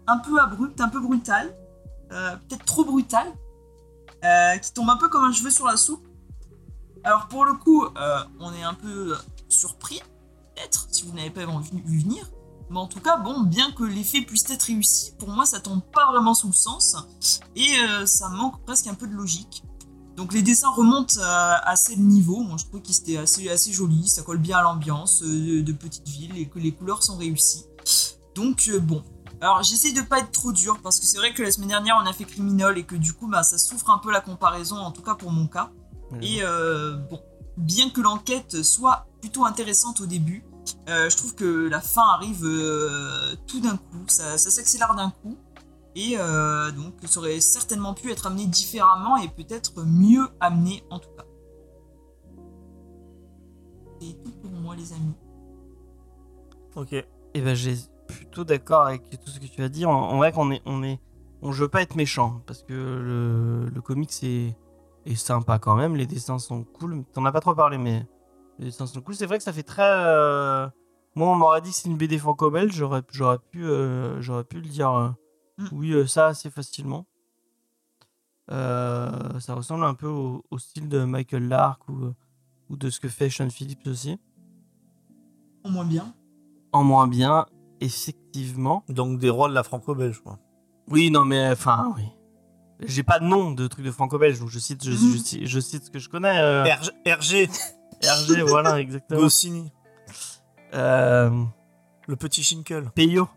Un 0.08 0.18
peu 0.18 0.38
abrupte, 0.40 0.82
un 0.82 0.90
peu 0.90 1.00
brutale. 1.00 1.56
Peut-être 2.10 2.66
trop 2.66 2.84
brutale. 2.84 3.32
qui 4.62 4.74
tombe 4.74 4.90
un 4.90 4.98
peu 4.98 5.08
comme 5.08 5.24
un 5.24 5.32
cheveu 5.32 5.50
sur 5.50 5.66
la 5.66 5.78
soupe. 5.78 6.06
Alors 7.06 7.28
pour 7.30 7.46
le 7.46 7.54
coup, 7.54 7.86
on 8.40 8.54
est 8.54 8.64
un 8.64 8.74
peu 8.74 9.16
surpris. 9.54 10.02
Peut-être, 10.56 10.88
si 10.92 11.04
vous 11.04 11.14
n'avez 11.14 11.30
pas 11.30 11.46
vu 11.46 12.00
venir. 12.00 12.30
Mais 12.70 12.80
en 12.80 12.88
tout 12.88 13.00
cas, 13.00 13.18
bon, 13.18 13.42
bien 13.42 13.72
que 13.72 13.84
l'effet 13.84 14.22
puisse 14.22 14.50
être 14.50 14.64
réussi, 14.64 15.14
pour 15.20 15.30
moi, 15.30 15.46
ça 15.46 15.60
tombe 15.60 15.82
pas 15.94 16.12
vraiment 16.12 16.34
sous 16.34 16.48
le 16.48 16.54
sens 16.54 16.96
et 17.56 17.68
euh, 17.88 18.06
ça 18.06 18.30
manque 18.30 18.64
presque 18.66 18.88
un 18.88 18.96
peu 18.96 19.08
de 19.08 19.14
logique. 19.14 19.64
Donc 20.16 20.34
les 20.34 20.42
dessins 20.42 20.70
remontent 20.70 21.20
à 21.22 21.56
assez 21.70 21.96
de 21.96 22.02
niveau. 22.02 22.42
Moi, 22.44 22.58
je 22.60 22.66
trouve 22.66 22.82
qu'ils 22.82 22.98
étaient 22.98 23.18
assez, 23.18 23.50
assez 23.50 23.72
jolis, 23.72 24.08
ça 24.08 24.22
colle 24.22 24.38
bien 24.38 24.58
à 24.58 24.62
l'ambiance 24.62 25.24
euh, 25.24 25.64
de 25.64 25.72
petite 25.74 26.08
ville 26.08 26.38
et 26.38 26.48
que 26.48 26.60
les 26.60 26.72
couleurs 26.72 27.04
sont 27.04 27.18
réussies. 27.18 27.66
Donc 28.36 28.70
euh, 28.70 28.80
bon. 28.80 29.04
Alors 29.42 29.62
j'essaye 29.64 29.94
de 29.94 30.02
pas 30.02 30.20
être 30.20 30.32
trop 30.32 30.54
dur 30.54 30.80
parce 30.82 31.00
que 31.00 31.06
c'est 31.06 31.18
vrai 31.18 31.34
que 31.34 31.44
la 31.44 31.52
semaine 31.52 31.70
dernière 31.70 32.00
on 32.02 32.06
a 32.06 32.14
fait 32.14 32.24
Criminal 32.24 32.78
et 32.78 32.84
que 32.84 32.96
du 32.96 33.12
coup 33.12 33.28
bah, 33.28 33.44
ça 33.44 33.58
souffre 33.58 33.90
un 33.90 33.98
peu 33.98 34.12
la 34.12 34.22
comparaison, 34.22 34.78
en 34.78 34.92
tout 34.92 35.02
cas 35.02 35.16
pour 35.16 35.32
mon 35.32 35.48
cas. 35.48 35.72
Et 36.22 36.44
euh, 36.44 36.96
bon, 37.10 37.20
bien 37.58 37.90
que 37.90 38.00
l'enquête 38.00 38.62
soit 38.62 39.08
plutôt 39.24 39.46
intéressante 39.46 40.02
au 40.02 40.06
début, 40.06 40.44
euh, 40.90 41.10
je 41.10 41.16
trouve 41.16 41.34
que 41.34 41.70
la 41.70 41.80
fin 41.80 42.06
arrive 42.10 42.44
euh, 42.44 43.34
tout 43.48 43.62
d'un 43.62 43.78
coup, 43.78 44.04
ça, 44.08 44.38
s'accélère 44.38 44.96
d'un 44.96 45.12
coup. 45.12 45.38
Et 45.96 46.16
euh, 46.18 46.72
donc 46.72 46.96
ça 47.06 47.22
aurait 47.22 47.40
certainement 47.40 47.94
pu 47.94 48.12
être 48.12 48.28
amené 48.28 48.48
différemment 48.48 49.16
et 49.16 49.30
peut-être 49.30 49.86
mieux 49.86 50.28
amené 50.42 50.84
en 50.90 51.00
tout 51.00 51.10
cas. 51.16 51.24
C'est 54.02 54.22
tout 54.24 54.32
pour 54.42 54.52
moi 54.52 54.76
les 54.76 54.92
amis. 54.92 55.16
Ok. 56.76 56.92
Et 56.92 57.42
ben 57.42 57.56
j'ai 57.56 57.78
plutôt 58.10 58.44
d'accord 58.44 58.82
avec 58.82 59.10
tout 59.10 59.30
ce 59.30 59.40
que 59.40 59.46
tu 59.46 59.64
as 59.64 59.70
dit. 59.70 59.86
En, 59.86 60.18
vrai 60.18 60.34
qu'on 60.34 60.52
est, 60.52 60.62
on 60.66 60.84
est, 60.84 61.00
on 61.42 61.54
je 61.54 61.64
veux 61.64 61.70
pas 61.70 61.82
être 61.82 61.96
méchant 61.96 62.42
parce 62.46 62.62
que 62.64 62.74
le, 62.74 63.70
le 63.70 63.82
comics 63.82 64.22
est 64.22 65.16
sympa 65.16 65.60
quand 65.60 65.76
même. 65.76 65.96
Les 65.96 66.08
dessins 66.08 66.40
sont 66.40 66.66
cool. 66.66 67.06
T'en 67.14 67.24
as 67.24 67.32
pas 67.32 67.40
trop 67.40 67.56
parlé, 67.56 67.78
mais 67.78 68.06
les 68.60 68.66
dessins 68.66 68.86
sont 68.88 69.02
cool. 69.02 69.16
C'est 69.16 69.26
vrai 69.26 69.38
que 69.38 69.44
ça 69.44 69.54
fait 69.54 69.64
très. 69.64 69.82
euh, 69.84 70.68
Moi, 71.16 71.28
on 71.30 71.36
m'aurait 71.36 71.62
dit 71.62 71.70
que 71.72 71.76
c'est 71.76 71.90
une 71.90 71.98
BD 71.98 72.18
franco-belge, 72.18 72.74
j'aurais, 72.74 73.02
j'aurais 73.12 73.40
pu, 73.40 73.64
euh, 73.66 74.22
j'aurais 74.22 74.44
pu 74.44 74.58
le 74.62 74.68
dire. 74.68 74.90
euh, 74.92 75.10
Mm. 75.60 75.68
Oui, 75.72 75.92
euh, 75.92 76.08
ça 76.08 76.26
assez 76.28 76.50
facilement. 76.50 77.06
Euh, 78.52 79.40
ça 79.40 79.54
ressemble 79.54 79.84
un 79.86 79.94
peu 79.94 80.08
au, 80.08 80.44
au 80.50 80.58
style 80.58 80.90
de 80.90 81.04
Michael 81.04 81.48
Lark 81.48 81.88
ou, 81.90 82.06
euh, 82.06 82.16
ou 82.70 82.76
de 82.76 82.90
ce 82.90 83.00
que 83.00 83.08
fait 83.08 83.30
Sean 83.30 83.50
Phillips 83.52 83.86
aussi. 83.88 84.18
Au 85.64 85.70
moins 85.70 85.86
bien. 85.86 86.14
En 86.72 86.84
moins 86.84 87.08
bien, 87.08 87.46
effectivement. 87.82 88.84
Donc 88.90 89.20
des 89.20 89.30
rois 89.30 89.48
de 89.48 89.54
la 89.54 89.62
franco-belge, 89.64 90.22
quoi. 90.22 90.40
Oui, 90.90 91.12
non, 91.12 91.24
mais 91.24 91.50
enfin, 91.52 91.94
oui. 91.96 92.04
J'ai 92.86 93.04
pas 93.04 93.20
de 93.20 93.26
nom 93.26 93.52
de 93.52 93.68
truc 93.68 93.86
de 93.86 93.92
franco-belge, 93.92 94.40
donc 94.40 94.50
je 94.50 94.58
cite, 94.60 94.84
je, 94.84 94.92
je 94.92 95.18
cite, 95.18 95.46
je 95.46 95.60
cite 95.60 95.86
ce 95.86 95.92
que 95.92 96.00
je 96.00 96.10
connais. 96.10 96.38
euh, 96.42 96.66
RG, 97.06 97.48
RG 98.04 98.34
RG, 98.34 98.42
voilà, 98.48 98.80
exactement. 98.82 99.20
Goscinny, 99.22 99.72
Euh, 100.74 101.30
le 102.08 102.16
petit 102.16 102.44
Schinkel, 102.44 102.90
Peyo. 102.96 103.28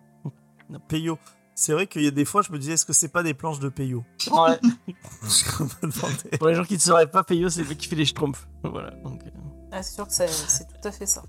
Peyo. 0.89 1.19
C'est 1.55 1.73
vrai 1.73 1.87
qu'il 1.87 2.03
y 2.03 2.07
a 2.07 2.11
des 2.11 2.25
fois, 2.27 2.43
je 2.43 2.53
me 2.53 2.59
disais, 2.59 2.73
est-ce 2.73 2.85
que 2.85 2.93
c'est 2.93 3.09
pas 3.09 3.23
des 3.23 3.33
planches 3.33 3.61
de 3.61 3.69
Peyo? 3.71 4.05
Ouais. 4.31 4.59
Pour 6.39 6.49
les 6.49 6.55
gens 6.55 6.65
qui 6.65 6.75
ne 6.75 6.79
sauraient 6.79 7.11
pas, 7.11 7.25
Peyo, 7.25 7.49
c'est 7.49 7.63
le 7.63 7.69
mec 7.69 7.79
qui 7.79 7.89
fait 7.89 7.97
les 7.97 8.05
schtroumpfs. 8.05 8.47
Voilà. 8.63 8.91
Donc, 9.05 9.23
euh, 9.25 9.31
Ah, 9.73 9.83
c'est 9.83 9.95
sûr 9.95 10.07
que 10.07 10.13
c'est 10.13 10.27
tout 10.67 10.89
à 10.89 10.93
fait 10.93 11.07
ça. 11.07 11.23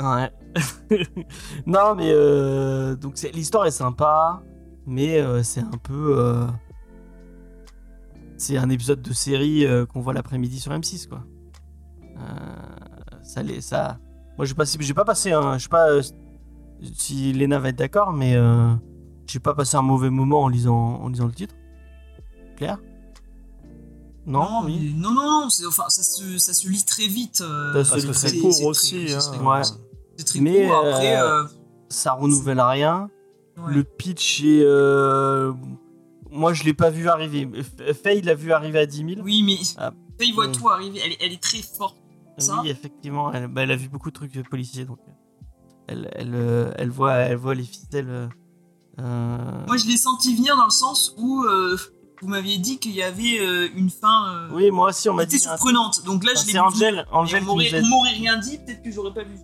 Ouais. 0.00 0.30
non, 1.66 1.94
mais 1.94 2.10
euh, 2.12 2.94
donc 2.94 3.18
l'histoire 3.34 3.64
est 3.66 3.70
sympa, 3.70 4.42
mais 4.86 5.18
euh, 5.18 5.42
c'est 5.42 5.60
un 5.60 5.78
peu. 5.82 6.14
euh, 6.18 6.46
c'est 8.36 8.56
un 8.56 8.68
épisode 8.70 9.02
de 9.02 9.12
série 9.12 9.64
euh, 9.66 9.84
qu'on 9.86 10.00
voit 10.00 10.12
l'après-midi 10.12 10.60
sur 10.60 10.72
M6, 10.72 11.08
quoi. 11.08 11.24
Euh, 12.18 13.18
ça, 13.22 13.42
l'est- 13.42 13.60
ça. 13.60 13.98
Moi, 14.36 14.44
j'ai 14.46 14.54
pas, 14.54 14.64
j'ai 14.64 14.94
pas 14.94 15.04
passé 15.04 15.32
un. 15.32 15.58
Je 15.58 15.64
sais 15.64 15.68
pas 15.68 15.88
euh, 15.90 16.02
si 16.94 17.32
Lena 17.32 17.58
va 17.58 17.68
être 17.70 17.76
d'accord, 17.78 18.12
mais 18.12 18.34
euh, 18.36 18.72
j'ai 19.26 19.40
pas 19.40 19.54
passé 19.54 19.76
un 19.76 19.82
mauvais 19.82 20.10
moment 20.10 20.42
en 20.44 20.48
lisant, 20.48 20.76
en 21.02 21.08
lisant 21.08 21.26
le 21.26 21.32
titre. 21.32 21.54
Claire? 22.56 22.78
Non, 24.26 24.62
oui. 24.64 24.94
non, 24.96 25.10
non, 25.12 25.22
non, 25.42 25.50
c'est- 25.50 25.64
enfin, 25.66 25.84
ça 25.88 26.02
se, 26.02 26.36
ça 26.38 26.52
se 26.52 26.68
lit 26.68 26.84
très 26.84 27.06
vite. 27.06 27.40
euh, 27.40 27.82
Ça 27.84 27.98
se 27.98 28.06
lit 28.06 28.12
que 28.12 28.12
très 28.12 28.38
court 28.38 28.64
aussi. 28.66 29.06
hein. 29.12 29.42
Ouais. 29.44 29.62
C'est 30.16 30.24
très 30.24 30.40
Mais, 30.40 30.66
court. 30.66 30.76
Après, 30.76 31.16
euh, 31.16 31.44
euh, 31.44 31.46
Ça 31.88 32.12
renouvelle 32.12 32.60
rien. 32.60 33.08
ouais. 33.56 33.72
Le 33.74 33.84
pitch 33.84 34.42
est. 34.44 34.64
Moi, 36.30 36.52
je 36.52 36.62
l'ai 36.64 36.74
pas 36.74 36.90
vu 36.90 37.08
arriver. 37.08 37.48
Faye 38.02 38.20
l'a 38.20 38.34
vu 38.34 38.52
arriver 38.52 38.80
à 38.80 38.86
10 38.86 38.98
000. 39.14 39.20
Oui, 39.24 39.42
mais 39.42 39.56
Ah. 39.78 39.92
il 40.20 40.34
voit 40.34 40.48
Mm. 40.48 40.52
tout 40.52 40.68
arriver. 40.68 41.00
Elle 41.20 41.32
est 41.32 41.42
très 41.42 41.62
forte. 41.62 41.96
Ça. 42.40 42.60
Oui, 42.62 42.70
effectivement. 42.70 43.32
Elle, 43.32 43.48
bah, 43.48 43.62
elle 43.62 43.70
a 43.72 43.76
vu 43.76 43.88
beaucoup 43.88 44.10
de 44.10 44.14
trucs 44.14 44.36
euh, 44.36 44.42
policiers, 44.42 44.84
donc. 44.84 44.98
euh, 45.08 45.12
Elle, 45.88 46.10
elle, 46.14 46.34
euh, 46.34 46.72
elle, 46.76 46.90
voit, 46.90 47.14
elle 47.14 47.36
voit 47.36 47.54
les 47.54 47.64
ficelles. 47.64 48.28
euh, 49.00 49.64
Moi, 49.66 49.76
je 49.76 49.86
l'ai 49.86 49.96
senti 49.96 50.34
venir 50.36 50.56
dans 50.56 50.64
le 50.64 50.70
sens 50.70 51.14
où 51.18 51.42
euh, 51.44 51.76
vous 52.20 52.28
m'aviez 52.28 52.58
dit 52.58 52.78
qu'il 52.78 52.92
y 52.92 53.02
avait 53.02 53.38
euh, 53.40 53.68
une 53.74 53.90
fin 53.90 54.28
euh, 54.34 54.48
Oui, 54.52 54.70
moi 54.70 54.88
aussi, 54.90 55.08
on 55.08 55.14
m'a 55.14 55.24
qui 55.24 55.36
était 55.36 55.44
dit. 55.44 55.48
un 55.48 55.56
surprenante. 55.56 56.04
Donc 56.04 56.24
là, 56.24 56.32
Enfin, 56.34 56.40
je 56.42 56.46
l'ai 56.46 56.52
Et 56.52 56.52
qui 56.52 56.58
on 57.84 57.88
m'aurait 57.88 58.10
rien 58.10 58.36
dit, 58.38 58.58
peut-être 58.58 58.82
que 58.82 58.90
j'aurais 58.90 59.14
pas 59.14 59.22
vu. 59.24 59.38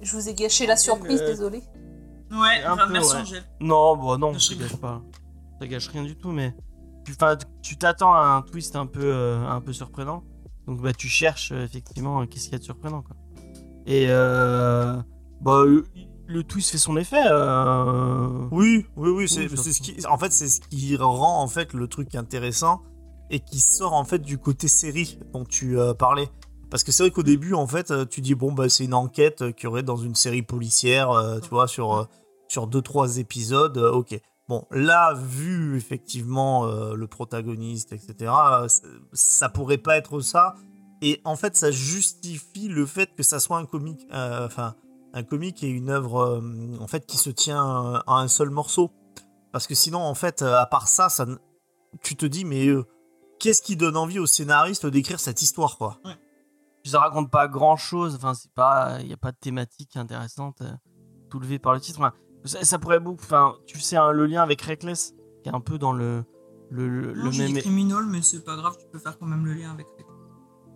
Je 0.00 0.16
vous 0.16 0.28
ai 0.28 0.34
gâché 0.34 0.66
la 0.66 0.76
surprise, 0.76 1.20
Euh, 1.20 1.26
désolé. 1.26 1.62
Ouais, 2.30 2.62
Un 2.64 2.74
enfin, 2.74 2.86
peu, 2.86 2.92
merci 2.92 3.14
ouais. 3.14 3.20
Angel. 3.22 3.42
Non, 3.60 3.96
bon, 3.96 4.16
non, 4.18 4.32
Je 4.34 4.54
gâche 4.54 4.76
pas. 4.76 5.02
Ça 5.60 5.66
gâche 5.66 5.88
rien 5.88 6.04
du 6.04 6.14
tout, 6.16 6.30
mais 6.30 6.54
tu, 7.62 7.76
t'attends 7.76 8.12
à 8.14 8.20
un 8.20 8.42
twist 8.42 8.76
un 8.76 8.86
peu, 8.86 9.00
euh, 9.02 9.44
un 9.48 9.60
peu 9.60 9.72
surprenant. 9.72 10.22
Donc 10.68 10.82
bah 10.82 10.92
tu 10.92 11.08
cherches 11.08 11.50
euh, 11.52 11.64
effectivement 11.64 12.20
euh, 12.20 12.26
qu'est-ce 12.26 12.44
qu'il 12.44 12.52
y 12.52 12.56
a 12.56 12.58
de 12.58 12.64
surprenant 12.64 13.00
quoi. 13.00 13.16
Et 13.86 14.06
euh, 14.10 14.96
bah 15.40 15.64
le, 16.26 16.44
twist 16.44 16.70
fait 16.70 16.76
son 16.78 16.98
effet. 16.98 17.24
euh, 17.30 18.46
Oui, 18.52 18.84
oui, 18.96 19.10
oui, 19.10 19.28
c'est 19.28 19.50
Oui, 19.50 19.56
ce 19.56 19.80
qui, 19.80 20.06
en 20.06 20.18
fait, 20.18 20.30
c'est 20.30 20.48
ce 20.48 20.60
qui 20.60 20.94
rend 20.96 21.42
en 21.42 21.48
fait 21.48 21.72
le 21.72 21.88
truc 21.88 22.14
intéressant 22.14 22.82
et 23.30 23.40
qui 23.40 23.60
sort 23.60 23.94
en 23.94 24.04
fait 24.04 24.18
du 24.18 24.36
côté 24.36 24.68
série 24.68 25.18
dont 25.32 25.44
tu 25.46 25.78
euh, 25.78 25.94
parlais. 25.94 26.28
Parce 26.70 26.84
que 26.84 26.92
c'est 26.92 27.02
vrai 27.02 27.10
qu'au 27.10 27.22
début, 27.22 27.54
en 27.54 27.66
fait, 27.66 27.90
tu 28.10 28.20
dis 28.20 28.34
bon 28.34 28.52
bah 28.52 28.68
c'est 28.68 28.84
une 28.84 28.92
enquête 28.92 29.52
qu'il 29.54 29.64
y 29.64 29.66
aurait 29.68 29.82
dans 29.82 29.96
une 29.96 30.14
série 30.14 30.42
policière, 30.42 31.10
tu 31.42 31.48
vois, 31.48 31.66
sur 31.66 32.06
sur 32.46 32.66
deux 32.66 32.82
trois 32.82 33.16
épisodes. 33.16 33.78
ok. 33.78 34.20
Bon, 34.48 34.66
là, 34.70 35.12
vu 35.14 35.76
effectivement 35.76 36.66
euh, 36.66 36.94
le 36.94 37.06
protagoniste, 37.06 37.92
etc., 37.92 38.32
euh, 38.62 38.68
ça 39.12 39.48
pourrait 39.48 39.78
pas 39.78 39.96
être 39.96 40.20
ça. 40.20 40.54
Et 41.02 41.20
en 41.24 41.36
fait, 41.36 41.56
ça 41.56 41.70
justifie 41.70 42.68
le 42.68 42.86
fait 42.86 43.14
que 43.14 43.22
ça 43.22 43.40
soit 43.40 43.58
un 43.58 43.66
comique, 43.66 44.06
euh, 44.12 44.46
enfin 44.46 44.74
un 45.12 45.22
comique 45.22 45.62
et 45.62 45.68
une 45.68 45.90
œuvre 45.90 46.42
en 46.80 46.86
fait 46.86 47.06
qui 47.06 47.16
se 47.16 47.30
tient 47.30 48.02
à 48.06 48.14
un 48.14 48.28
seul 48.28 48.50
morceau. 48.50 48.90
Parce 49.52 49.66
que 49.66 49.74
sinon, 49.74 50.00
en 50.00 50.14
fait, 50.14 50.42
à 50.42 50.66
part 50.66 50.88
ça, 50.88 51.08
ça 51.08 51.26
tu 52.02 52.16
te 52.16 52.26
dis 52.26 52.44
mais 52.44 52.68
qu'est-ce 53.38 53.62
qui 53.62 53.76
donne 53.76 53.96
envie 53.96 54.18
au 54.18 54.26
scénariste 54.26 54.86
d'écrire 54.86 55.20
cette 55.20 55.40
histoire, 55.40 55.78
quoi? 55.78 55.98
Puis 56.82 56.92
ça 56.92 57.00
raconte 57.00 57.30
pas 57.30 57.48
grand 57.48 57.76
chose. 57.76 58.18
Enfin 58.22 58.32
il 59.00 59.08
y 59.08 59.12
a 59.12 59.16
pas 59.16 59.32
de 59.32 59.36
thématique 59.36 59.96
intéressante 59.96 60.60
euh, 60.62 60.72
soulevée 61.30 61.58
par 61.58 61.74
le 61.74 61.80
titre. 61.80 62.00
Ça, 62.48 62.64
ça 62.64 62.78
pourrait 62.78 62.98
beaucoup. 63.00 63.22
Enfin 63.22 63.54
tu 63.66 63.78
sais 63.80 63.96
hein, 63.96 64.10
le 64.10 64.26
lien 64.26 64.42
avec 64.42 64.60
Reckless 64.62 65.14
qui 65.42 65.48
est 65.50 65.54
un 65.54 65.60
peu 65.60 65.78
dans 65.78 65.92
le 65.92 66.24
le, 66.70 66.88
le- 66.88 67.14
Non, 67.14 67.24
le 67.26 67.30
j'ai 67.30 67.44
même. 67.44 67.54
des 67.54 67.60
criminels, 67.62 68.04
mais 68.08 68.20
c'est 68.22 68.44
pas 68.44 68.56
grave, 68.56 68.76
tu 68.78 68.86
peux 68.92 68.98
faire 68.98 69.16
quand 69.18 69.26
même 69.26 69.46
le 69.46 69.52
lien 69.54 69.70
avec. 69.70 69.86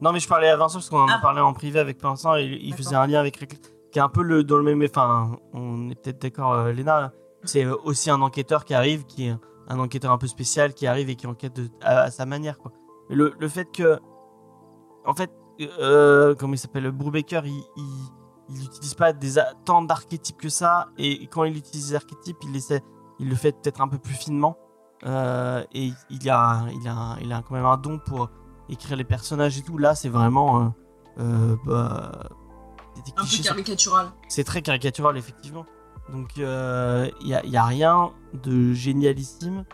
Non, 0.00 0.12
mais 0.12 0.20
je 0.20 0.28
parlais 0.28 0.48
à 0.48 0.56
Vincent 0.56 0.78
parce 0.78 0.88
qu'on 0.90 1.00
en 1.02 1.08
a 1.08 1.16
Ah. 1.16 1.20
parlé 1.20 1.40
en 1.40 1.52
privé 1.52 1.78
avec 1.78 2.00
Vincent 2.02 2.34
et 2.36 2.44
il 2.62 2.74
faisait 2.74 2.96
un 2.96 3.06
lien 3.06 3.20
avec 3.20 3.36
Reckless, 3.36 3.60
qui 3.92 3.98
est 3.98 4.02
un 4.02 4.08
peu 4.08 4.22
le, 4.22 4.42
dans 4.42 4.56
le 4.56 4.62
même. 4.64 4.82
Enfin, 4.88 5.36
on 5.52 5.90
est 5.90 5.94
peut-être 5.94 6.20
d'accord, 6.22 6.52
euh, 6.54 6.72
Léna. 6.72 7.12
C'est 7.44 7.64
euh, 7.64 7.76
aussi 7.84 8.08
un 8.10 8.20
enquêteur 8.22 8.64
qui 8.64 8.74
arrive, 8.74 9.04
qui 9.04 9.26
est 9.28 9.36
un 9.68 9.78
enquêteur 9.78 10.10
un 10.12 10.18
peu 10.18 10.26
spécial, 10.26 10.72
qui 10.74 10.86
arrive 10.86 11.08
et 11.10 11.14
qui 11.14 11.26
enquête 11.26 11.54
de- 11.54 11.68
à, 11.82 12.00
à 12.04 12.10
sa 12.10 12.24
manière, 12.26 12.58
quoi. 12.58 12.72
Le, 13.10 13.34
le 13.38 13.48
fait 13.48 13.70
que. 13.70 13.98
En 15.04 15.14
fait, 15.14 15.30
euh, 15.60 16.34
comment 16.36 16.54
il 16.54 16.58
s'appelle 16.58 16.90
Brubaker, 16.90 17.42
il, 17.44 17.62
il, 17.76 18.08
il 18.54 18.64
utilise 18.64 18.94
pas 18.94 19.12
des, 19.12 19.34
tant 19.64 19.82
d'archétypes 19.82 20.38
que 20.38 20.48
ça, 20.48 20.88
et 20.98 21.26
quand 21.28 21.44
il 21.44 21.56
utilise 21.56 21.88
des 21.88 21.94
archétypes, 21.94 22.38
il, 22.42 22.56
essaie, 22.56 22.82
il 23.18 23.28
le 23.28 23.34
fait 23.34 23.52
peut-être 23.52 23.80
un 23.80 23.88
peu 23.88 23.98
plus 23.98 24.14
finement. 24.14 24.56
Euh, 25.04 25.64
et 25.72 25.92
il 26.10 26.30
a, 26.30 26.64
il, 26.72 26.88
a, 26.88 27.16
il 27.20 27.32
a 27.32 27.42
quand 27.42 27.54
même 27.54 27.66
un 27.66 27.76
don 27.76 27.98
pour 27.98 28.30
écrire 28.68 28.96
les 28.96 29.04
personnages 29.04 29.58
et 29.58 29.62
tout. 29.62 29.78
Là, 29.78 29.94
c'est 29.94 30.08
vraiment. 30.08 30.60
euh, 30.64 30.68
euh, 31.20 31.56
bah, 31.66 32.12
Un 33.16 33.22
peu 33.24 33.42
caricatural. 33.42 34.12
c'est 34.28 34.44
très 34.44 34.62
caricatural, 34.62 35.16
effectivement. 35.16 35.66
Donc, 36.12 36.36
il 36.36 36.42
n'y 37.24 37.34
a, 37.34 37.44
y 37.44 37.56
a 37.56 37.64
rien 37.64 38.12
de 38.34 38.72
génialissime. 38.72 39.64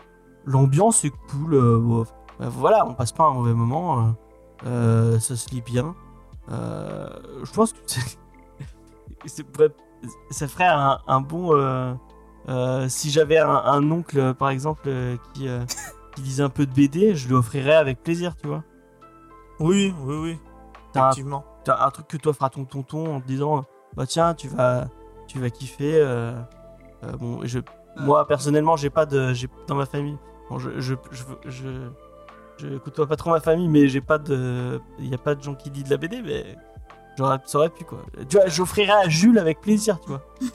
L'ambiance 0.45 1.05
est 1.05 1.13
cool. 1.29 1.51
bon, 1.79 2.05
voilà, 2.39 2.85
on 2.87 2.93
passe 2.93 3.11
pas 3.11 3.25
un 3.25 3.33
mauvais 3.33 3.53
moment. 3.53 4.15
ça 4.63 5.19
se 5.35 5.49
lit 5.51 5.61
bien. 5.61 5.95
Je 6.49 7.51
pense 7.53 7.73
que 7.73 7.79
ça 10.31 10.47
ferait 10.47 10.65
un, 10.67 10.99
un 11.07 11.21
bon. 11.21 11.55
euh, 11.55 11.93
euh, 12.47 12.87
si 12.89 13.11
j'avais 13.11 13.37
un, 13.37 13.49
un 13.49 13.91
oncle, 13.91 14.33
par 14.35 14.49
exemple, 14.49 14.83
euh, 14.87 15.17
qui, 15.33 15.47
qui 16.15 16.21
lisait 16.21 16.43
un 16.43 16.49
peu 16.49 16.65
de 16.65 16.73
BD, 16.73 17.15
je 17.15 17.27
lui 17.27 17.35
offrirais 17.35 17.75
avec 17.75 18.01
plaisir, 18.01 18.35
tu 18.35 18.47
vois. 18.47 18.63
Oui, 19.59 19.93
oui, 20.03 20.15
oui, 20.15 20.39
un, 20.95 21.01
effectivement. 21.01 21.45
t'as 21.63 21.85
un 21.85 21.91
truc 21.91 22.07
que 22.07 22.17
t'offres 22.17 22.43
à 22.43 22.49
ton 22.49 22.65
tonton 22.65 23.15
en 23.15 23.21
te 23.21 23.27
disant 23.27 23.65
bah 23.95 24.05
tiens 24.05 24.33
tu 24.33 24.47
vas 24.47 24.87
tu 25.27 25.39
vas 25.39 25.49
kiffer 25.49 26.01
bon 27.19 27.41
je 27.43 27.59
moi 27.97 28.25
personnellement 28.27 28.77
j'ai 28.77 28.89
pas 28.89 29.05
de 29.05 29.33
j'ai 29.33 29.47
dans 29.67 29.75
ma 29.75 29.85
famille 29.85 30.17
bon, 30.49 30.59
je, 30.59 30.79
je, 30.79 30.95
je, 31.11 31.23
je, 31.49 31.89
je 32.57 32.77
côtoie 32.77 33.07
pas 33.07 33.17
trop 33.17 33.31
ma 33.31 33.41
famille 33.41 33.67
mais 33.67 33.87
j'ai 33.89 34.01
pas 34.01 34.17
de 34.17 34.79
il 34.99 35.09
y 35.09 35.13
a 35.13 35.17
pas 35.17 35.35
de 35.35 35.43
gens 35.43 35.55
qui 35.55 35.69
lisent 35.69 35.83
de 35.85 35.89
la 35.89 35.97
BD 35.97 36.21
mais 36.21 36.55
j'aurais 37.19 37.37
ça 37.45 37.57
aurait 37.59 37.69
pu 37.69 37.83
quoi 37.83 37.99
tu 38.29 38.37
vois 38.37 38.47
j'offrirais 38.47 39.05
à 39.05 39.09
Jules 39.09 39.37
avec 39.37 39.61
plaisir 39.61 39.99
tu 40.01 40.07
vois 40.09 40.23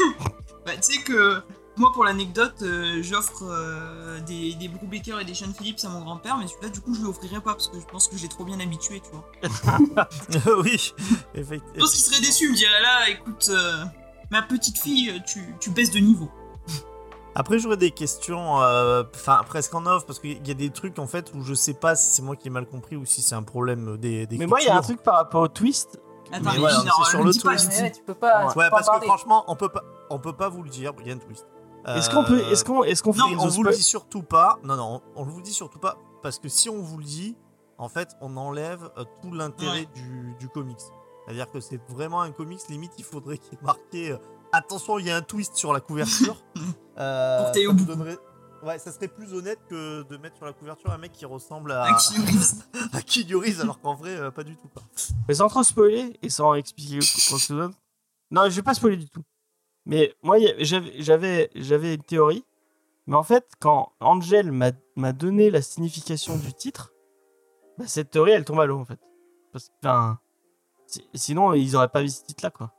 Bah, 0.67 0.73
tu 0.77 0.95
sais 0.95 1.03
que 1.03 1.43
moi, 1.77 1.91
pour 1.93 2.05
l'anecdote, 2.05 2.63
euh, 2.63 3.03
j'offre 3.03 3.43
euh, 3.43 4.19
des, 4.21 4.55
des 4.55 4.69
Brubaker 4.69 5.21
et 5.21 5.25
des 5.27 5.35
Sean 5.35 5.53
Phillips 5.53 5.81
à 5.85 5.89
mon 5.91 6.01
grand-père, 6.01 6.39
mais 6.39 6.47
celui-là, 6.47 6.71
du 6.71 6.81
coup, 6.81 6.95
je 6.95 7.01
lui 7.01 7.09
offrirai 7.09 7.41
pas 7.41 7.53
parce 7.53 7.69
que 7.69 7.79
je 7.79 7.85
pense 7.85 8.09
que 8.09 8.17
je 8.17 8.23
l'ai 8.23 8.29
trop 8.29 8.45
bien 8.45 8.59
habitué, 8.61 9.03
tu 9.03 9.11
vois. 9.11 9.29
oui, 10.63 10.95
Je 11.35 11.41
effectivement. 11.41 11.81
pense 11.81 11.95
qu'il 11.95 12.05
serait 12.05 12.21
déçu, 12.21 12.45
il 12.47 12.53
me 12.53 12.57
dirait 12.57 12.81
là, 12.81 13.11
écoute, 13.11 13.47
euh, 13.51 13.85
ma 14.31 14.41
petite 14.41 14.79
fille, 14.79 15.21
tu, 15.27 15.55
tu 15.61 15.69
baisses 15.71 15.91
de 15.91 15.99
niveau. 15.99 16.31
Après, 17.35 17.59
j'aurais 17.59 17.77
des 17.77 17.91
questions, 17.91 18.63
euh, 18.63 19.03
enfin 19.15 19.43
presque 19.47 19.75
en 19.75 19.85
off, 19.87 20.07
parce 20.07 20.21
qu'il 20.21 20.47
y 20.47 20.51
a 20.51 20.55
des 20.55 20.71
trucs 20.71 20.99
en 21.01 21.09
fait 21.09 21.33
où 21.35 21.43
je 21.43 21.53
sais 21.53 21.75
pas 21.75 21.97
si 21.97 22.13
c'est 22.13 22.23
moi 22.23 22.37
qui 22.37 22.47
ai 22.47 22.51
mal 22.51 22.65
compris 22.67 22.95
ou 22.97 23.05
si 23.05 23.21
c'est 23.21 23.35
un 23.35 23.43
problème 23.43 23.97
des. 23.99 24.27
mais 24.31 24.47
moi 24.47 24.61
il 24.61 24.67
y 24.67 24.71
a 24.71 24.77
un 24.79 24.83
truc 24.83 25.03
par 25.03 25.17
rapport 25.17 25.43
au 25.43 25.49
twist 25.49 25.99
Attends, 26.35 26.45
Mais 26.45 26.59
mais, 26.59 26.65
ouais, 26.65 26.73
non, 26.73 26.91
c'est 27.05 27.11
sur 27.11 27.19
le 27.25 27.33
pas, 27.33 27.39
twist. 27.39 27.73
je 27.73 27.83
Ouais, 27.83 27.91
dis- 27.91 27.99
tu 27.99 28.05
peux 28.05 28.15
pas. 28.15 28.43
Ouais. 28.43 28.49
tu 28.49 28.55
peux 28.55 28.61
Ouais, 28.61 28.71
pas 28.71 28.77
en 28.77 28.85
parce 28.85 29.01
que 29.01 29.07
franchement, 29.07 29.45
on 29.49 29.57
peut 29.57 29.69
pas, 29.69 29.83
on 30.11 30.19
peut 30.19 30.33
pas 30.33 30.49
vous 30.49 30.63
le 30.63 30.69
dire. 30.71 30.93
Il 31.01 31.07
y 31.07 31.11
a 31.11 31.15
un 31.15 31.19
twist. 31.19 31.47
est-ce 31.87 32.11
qu'on 32.11 32.25
peut 32.25 32.41
Euh, 32.41 32.51
est-ce 32.51 32.65
qu'on 32.65 32.83
est-ce 32.85 33.03
qu'on 33.03 33.13
fait 33.13 33.21
Non, 33.21 33.37
on 33.41 33.49
vous 33.49 33.63
le 33.63 33.73
dit 33.73 33.83
surtout 33.83 34.23
pas. 34.23 34.59
Non, 34.65 34.77
non, 34.77 35.03
on, 35.17 35.23
on 35.23 35.25
vous 35.25 35.37
le 35.39 35.43
dit 35.43 35.53
surtout 35.53 35.79
pas 35.79 35.97
parce 36.23 36.39
que 36.39 36.49
si 36.49 36.69
on 36.69 36.79
vous 36.81 36.99
le 36.99 37.05
dit, 37.05 37.37
en 37.79 37.89
fait, 37.89 38.11
on 38.21 38.37
enlève 38.37 38.91
euh, 38.99 39.05
tout 39.23 39.33
l'intérêt 39.33 39.81
Ouais. 39.81 39.89
du, 39.95 40.35
du 40.39 40.49
comics. 40.49 40.79
C'est-à-dire 41.27 41.51
que 41.51 41.61
c'est 41.61 41.81
vraiment 41.89 42.21
un 42.23 42.33
comics. 42.33 42.61
Limite, 42.69 42.93
il 42.99 43.05
faudrait 43.05 43.39
qu'il 43.39 43.53
y 43.55 43.57
ait 43.57 43.65
marqué 43.65 44.11
euh, 44.13 44.17
attention, 44.53 44.99
il 44.99 45.07
y 45.07 45.11
a 45.11 45.17
un 45.17 45.23
twist 45.23 45.57
sur 45.57 45.73
la 45.73 45.81
couverture. 45.81 46.37
Euh, 46.97 47.43
Pour 47.43 47.51
que 47.53 47.67
au 47.67 47.73
bout. 47.73 47.85
donnerait- 47.87 48.19
Ouais, 48.65 48.79
ça 48.79 48.91
serait 48.93 49.09
plus 49.09 49.35
honnête 49.35 49.59
que 49.69 50.03
de 50.05 50.17
mettre 50.17 50.37
sur 50.37 50.47
la 50.47 50.53
couverture 50.55 50.91
un 50.91 50.97
mec 50.99 51.13
qui 51.13 51.27
ressemble 51.27 51.73
à, 51.73 51.83
à 52.93 53.01
Reeves, 53.35 53.61
alors 53.61 53.79
qu'en 53.81 53.95
vrai, 53.95 54.17
euh, 54.17 54.31
pas 54.31 54.43
du 54.45 54.57
tout. 54.57 54.69
Quoi. 54.69 54.83
Mais 55.29 55.35
sans 55.35 55.49
trop 55.49 55.63
spoiler 55.63 56.19
et 56.23 56.31
sans 56.31 56.55
expliquer 56.55 56.99
quoi 57.01 57.37
que 57.39 57.45
ce 57.45 57.55
soit. 57.55 57.71
Non, 58.31 58.45
je 58.45 58.57
vais 58.57 58.63
pas 58.63 58.73
spoiler 58.75 58.97
du 58.97 59.09
tout. 59.09 59.23
Mais 59.85 60.15
moi, 60.23 60.39
j'avais- 60.61 60.97
une 61.95 62.03
théorie. 62.03 62.45
Mais 63.07 63.17
en 63.17 63.23
fait, 63.23 63.47
quand 63.61 63.93
Angel 64.01 64.51
m'a 64.51 65.13
donné 65.13 65.51
la 65.51 65.61
signification 65.61 66.39
du 66.39 66.55
titre, 66.55 66.95
bah, 67.77 67.85
cette 67.87 68.11
théorie, 68.11 68.31
elle 68.31 68.47
tombe 68.47 68.61
à 68.61 68.67
l'eau, 68.67 68.79
en 68.81 68.87
fait. 68.87 68.99
Parce 69.53 69.71
si- 70.87 71.07
sinon, 71.15 71.53
ils 71.53 71.77
auraient 71.77 71.89
pas 71.89 72.03
mis 72.03 72.11
ce 72.11 72.25
titre-là, 72.25 72.51
quoi. 72.51 72.73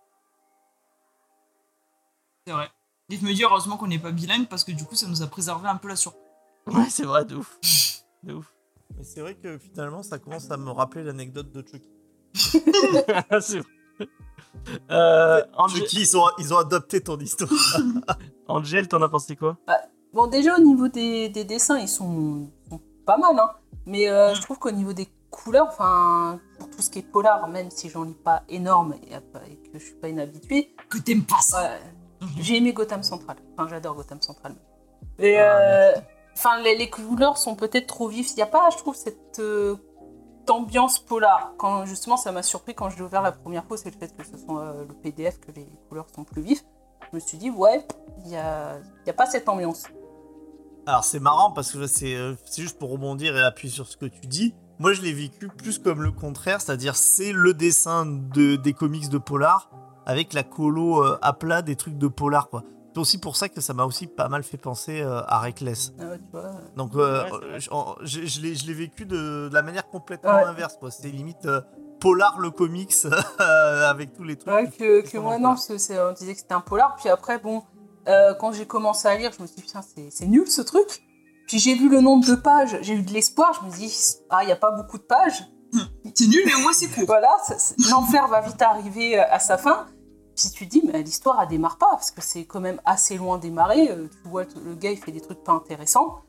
C'est 2.48 2.54
vrai. 2.54 2.70
Et 3.10 3.18
je 3.18 3.24
me 3.26 3.34
dis, 3.34 3.44
heureusement 3.44 3.78
qu'on 3.78 3.88
n'est 3.88 4.00
pas 4.00 4.12
bilingue 4.12 4.48
parce 4.48 4.64
que 4.64 4.72
du 4.72 4.84
coup, 4.84 4.96
ça 4.96 5.08
nous 5.08 5.22
a 5.22 5.28
préservé 5.28 5.68
un 5.68 5.76
peu 5.76 5.88
la 5.88 5.96
surprise. 5.96 6.22
Ouais, 6.68 6.90
c'est 6.90 7.04
vrai, 7.06 7.24
de 7.26 7.36
ouf. 7.36 7.60
De 8.24 8.34
ouf. 8.34 8.52
Mais 8.98 9.04
c'est 9.04 9.22
vrai 9.22 9.36
que 9.36 9.58
finalement, 9.58 10.02
ça 10.04 10.18
commence 10.20 10.50
à 10.50 10.58
me 10.58 10.72
rappeler 10.72 11.04
l'anecdote 11.04 11.52
de 11.52 11.62
Chucky. 11.62 11.90
C'est- 13.42 13.62
Euh, 14.90 15.42
Ceux 15.42 15.50
Angel, 15.58 15.84
qui 15.86 16.02
ils 16.02 16.18
ont, 16.18 16.26
ils 16.40 16.54
ont 16.54 16.58
adopté 16.58 17.02
ton 17.02 17.18
histoire. 17.20 17.52
Angel, 18.48 18.88
t'en 18.88 19.02
as 19.02 19.10
pensé 19.10 19.36
quoi? 19.36 19.58
Bon, 20.14 20.28
déjà 20.28 20.56
au 20.56 20.62
niveau 20.62 20.88
des, 20.88 21.30
des 21.30 21.44
dessins, 21.44 21.78
ils 21.78 21.90
sont, 21.90 22.50
sont 22.70 22.82
pas 23.06 23.18
mal, 23.18 23.38
hein. 23.38 23.52
Mais 23.86 24.10
euh, 24.10 24.34
je 24.34 24.42
trouve 24.42 24.58
qu'au 24.58 24.72
niveau 24.72 24.94
des 24.94 25.08
couleurs, 25.30 25.68
enfin, 25.68 26.40
pour 26.58 26.70
tout 26.72 26.82
ce 26.82 26.90
qui 26.90 27.00
est 27.00 27.04
polar, 27.04 27.48
même 27.50 27.70
si 27.70 27.90
j'en 27.90 28.04
lis 28.04 28.14
pas 28.16 28.44
énorme 28.50 28.96
et, 29.04 29.14
et 29.14 29.58
que 29.72 29.78
je 29.78 29.84
suis 29.86 29.96
pas 29.96 30.08
une 30.08 30.20
habituée, 30.20 30.74
Que 30.90 30.98
t'aimes 31.00 31.26
pas 31.26 31.42
ça. 31.42 31.70
Ouais, 32.26 32.42
j'ai 32.42 32.58
aimé 32.58 32.74
Gotham 32.74 33.04
Central. 33.04 33.38
Enfin, 33.58 33.70
j'adore 33.70 33.96
Gotham 33.96 34.22
Central. 34.22 34.56
Et 35.20 35.36
euh, 35.40 35.94
enfin, 36.34 36.62
les, 36.62 36.78
les 36.78 36.90
couleurs 36.90 37.38
sont 37.38 37.56
peut-être 37.56 37.88
trop 37.88 38.08
vives. 38.08 38.28
Il 38.32 38.36
n'y 38.36 38.44
a 38.44 38.48
pas, 38.48 38.70
je 38.72 38.78
trouve, 38.78 38.96
cette 38.96 39.40
euh, 39.40 39.76
ambiance 40.50 41.00
polar. 41.00 41.54
Quand 41.58 41.86
justement, 41.86 42.18
ça 42.18 42.32
m'a 42.32 42.44
surpris 42.44 42.76
quand 42.76 42.90
je 42.90 42.98
l'ai 42.98 43.04
ouvert 43.04 43.22
la 43.22 43.32
première 43.32 43.66
fois, 43.66 43.78
c'est 43.78 43.92
le 43.92 43.98
fait 43.98 44.16
que 44.16 44.26
ce 44.26 44.38
soit 44.38 44.62
euh, 44.62 44.86
le 44.88 44.94
PDF 44.94 45.40
que 45.40 45.52
les 45.52 45.68
couleurs 45.90 46.08
sont 46.14 46.24
plus 46.24 46.42
vives. 46.42 46.62
Je 47.12 47.16
me 47.16 47.20
suis 47.20 47.38
dit, 47.38 47.50
ouais, 47.50 47.86
il 48.24 48.30
n'y 48.30 48.38
a, 48.38 48.78
y 49.06 49.10
a 49.10 49.14
pas 49.14 49.26
cette 49.26 49.48
ambiance. 49.48 49.86
Alors 50.88 51.04
c'est 51.04 51.20
marrant 51.20 51.52
parce 51.52 51.72
que 51.72 51.88
c'est 51.88 52.16
c'est 52.46 52.62
juste 52.62 52.78
pour 52.78 52.92
rebondir 52.92 53.36
et 53.36 53.42
appuyer 53.42 53.74
sur 53.74 53.88
ce 53.88 53.98
que 53.98 54.06
tu 54.06 54.28
dis. 54.28 54.54
Moi 54.78 54.94
je 54.94 55.02
l'ai 55.02 55.14
vécu 55.14 55.48
plus 55.48 55.80
comme 55.80 56.04
le 56.04 56.12
contraire, 56.12 56.62
c'est-à-dire 56.62 56.96
c'est 56.96 57.32
le 57.32 57.56
dessin 57.56 58.06
de, 58.06 58.56
des 58.56 58.74
comics 58.74 59.10
de 59.10 59.18
Polar 59.18 59.72
avec 60.06 60.34
la 60.34 60.44
colo 60.44 61.04
euh, 61.04 61.18
à 61.22 61.34
plat 61.34 61.62
des 61.62 61.76
trucs 61.76 61.98
de 61.98 62.08
Polar 62.08 62.50
quoi. 62.50 62.64
C'est 62.94 63.00
aussi 63.02 63.18
pour 63.18 63.36
ça 63.36 63.50
que 63.50 63.60
ça 63.60 63.74
m'a 63.74 63.84
aussi 63.84 64.08
pas 64.08 64.30
mal 64.30 64.42
fait 64.44 64.56
penser 64.58 65.02
euh, 65.02 65.22
à 65.28 65.40
Reckless. 65.40 65.92
Ah 66.00 66.06
ouais, 66.06 66.18
tu 66.18 66.32
vois. 66.32 66.52
Donc 66.78 66.96
euh, 66.96 67.24
Ouais, 67.24 67.30
c'est 67.56 67.60
je, 67.60 67.70
en- 67.72 67.96
je- 68.02 68.26
je 68.26 68.40
l'ai 68.42 68.56
je 68.56 68.66
l'ai 68.68 68.74
vécu 68.74 69.06
de, 69.06 69.50
de 69.50 69.54
la 69.54 69.62
manière 69.62 69.88
complètement 69.90 70.36
Ouais. 70.36 70.44
inverse 70.46 70.78
quoi. 70.80 70.92
C'est 70.92 71.10
limite 71.10 71.46
euh, 71.46 71.60
Polar 72.00 72.40
le 72.40 72.52
comics 72.52 72.94
avec 73.40 74.14
tous 74.14 74.24
les 74.24 74.38
trucs. 74.38 74.54
Ouais, 74.54 74.70
que, 74.70 75.18
moi, 75.18 75.36
on 75.36 75.40
non, 75.40 75.56
que 75.56 75.78
c'est- 75.78 76.00
on 76.00 76.12
disait 76.14 76.34
que 76.34 76.40
c'était 76.40 76.54
un 76.54 76.62
polar. 76.62 76.96
Puis 76.98 77.10
après, 77.10 77.40
bon, 77.40 77.64
euh, 78.08 78.34
quand 78.40 78.52
j'ai 78.52 78.66
commencé 78.66 79.08
à 79.08 79.16
lire, 79.18 79.32
je 79.36 79.42
me 79.42 79.48
suis 79.48 79.56
dit, 79.58 79.62
putain, 79.64 79.82
c'est 79.82 80.10
c'est 80.12 80.26
nul 80.28 80.48
ce 80.48 80.62
truc. 80.62 81.02
Puis 81.48 81.60
j'ai 81.60 81.76
vu 81.76 81.90
le 81.90 82.02
nombre 82.02 82.26
de 82.28 82.36
pages, 82.36 82.78
j'ai 82.82 82.94
eu 82.94 83.02
de 83.02 83.12
l'espoir. 83.12 83.54
Je 83.62 83.66
me 83.68 83.72
dis, 83.72 83.94
ah, 84.30 84.44
il 84.44 84.48
n'y 84.48 84.52
a 84.52 84.56
pas 84.58 84.72
beaucoup 84.72 84.98
de 84.98 85.04
pages. 85.04 85.44
C'est 86.14 86.28
nul, 86.28 86.42
mais 86.46 86.54
au 86.56 86.60
moins 86.60 86.74
c'est 86.74 86.88
court. 86.88 87.04
Voilà, 87.08 87.30
c'est- 87.46 87.76
l'enfer 87.90 88.28
va 88.30 88.42
vite 88.42 88.62
arriver 88.62 89.18
à 89.20 89.40
sa 89.40 89.58
fin. 89.58 89.88
Puis 90.36 90.50
tu 90.52 90.66
te 90.66 90.70
dis, 90.70 90.82
mais 90.84 91.02
l'histoire, 91.02 91.42
elle 91.42 91.48
démarre 91.48 91.78
pas, 91.78 91.92
parce 91.92 92.12
que 92.12 92.22
c'est 92.22 92.46
quand 92.46 92.60
même 92.60 92.82
assez 92.86 93.18
loin 93.18 93.38
démarré. 93.38 93.90
Euh, 93.90 94.08
Tu 94.24 94.30
vois, 94.30 94.44
le 94.44 94.76
gars, 94.76 94.92
il 94.92 94.98
fait 94.98 95.12
des 95.12 95.22
trucs 95.22 95.44
pas 95.44 95.54
intéressants. 95.54 96.22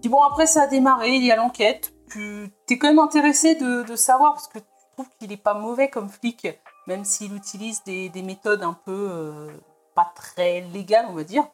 Puis 0.00 0.08
bon, 0.08 0.22
après, 0.22 0.46
ça 0.46 0.62
a 0.62 0.66
démarré, 0.66 1.10
il 1.10 1.24
y 1.24 1.30
a 1.30 1.36
l'enquête. 1.36 1.92
Tu 2.08 2.50
es 2.68 2.78
quand 2.78 2.88
même 2.88 2.98
intéressé 2.98 3.54
de, 3.54 3.96
savoir, 3.96 4.34
parce 4.34 4.48
que 4.48 4.58
tu 4.58 4.64
trouves 4.92 5.08
qu'il 5.18 5.32
est 5.32 5.36
pas 5.36 5.54
mauvais 5.54 5.90
comme 5.90 6.08
flic, 6.08 6.48
même 6.86 7.04
s'il 7.04 7.34
utilise 7.34 7.82
des, 7.84 8.08
des 8.08 8.22
méthodes 8.22 8.62
un 8.62 8.72
peu 8.72 9.08
euh, 9.10 9.50
pas 9.94 10.10
très 10.14 10.62
légales, 10.62 11.06
on 11.10 11.14
va 11.14 11.24
dire. 11.24 11.44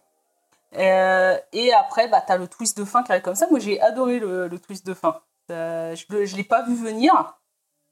Euh, 0.76 1.36
et 1.52 1.72
après, 1.72 2.08
bah, 2.08 2.22
tu 2.24 2.32
as 2.32 2.36
le 2.36 2.46
twist 2.46 2.78
de 2.78 2.84
fin 2.84 3.02
qui 3.02 3.10
arrive 3.12 3.22
comme 3.22 3.34
ça. 3.34 3.48
Moi, 3.50 3.58
j'ai 3.58 3.80
adoré 3.80 4.18
le, 4.18 4.48
twist 4.58 4.86
de 4.86 4.94
fin. 4.94 5.20
Je 5.48 6.04
ne 6.10 6.36
l'ai 6.36 6.44
pas 6.44 6.62
vu 6.62 6.74
venir. 6.74 7.38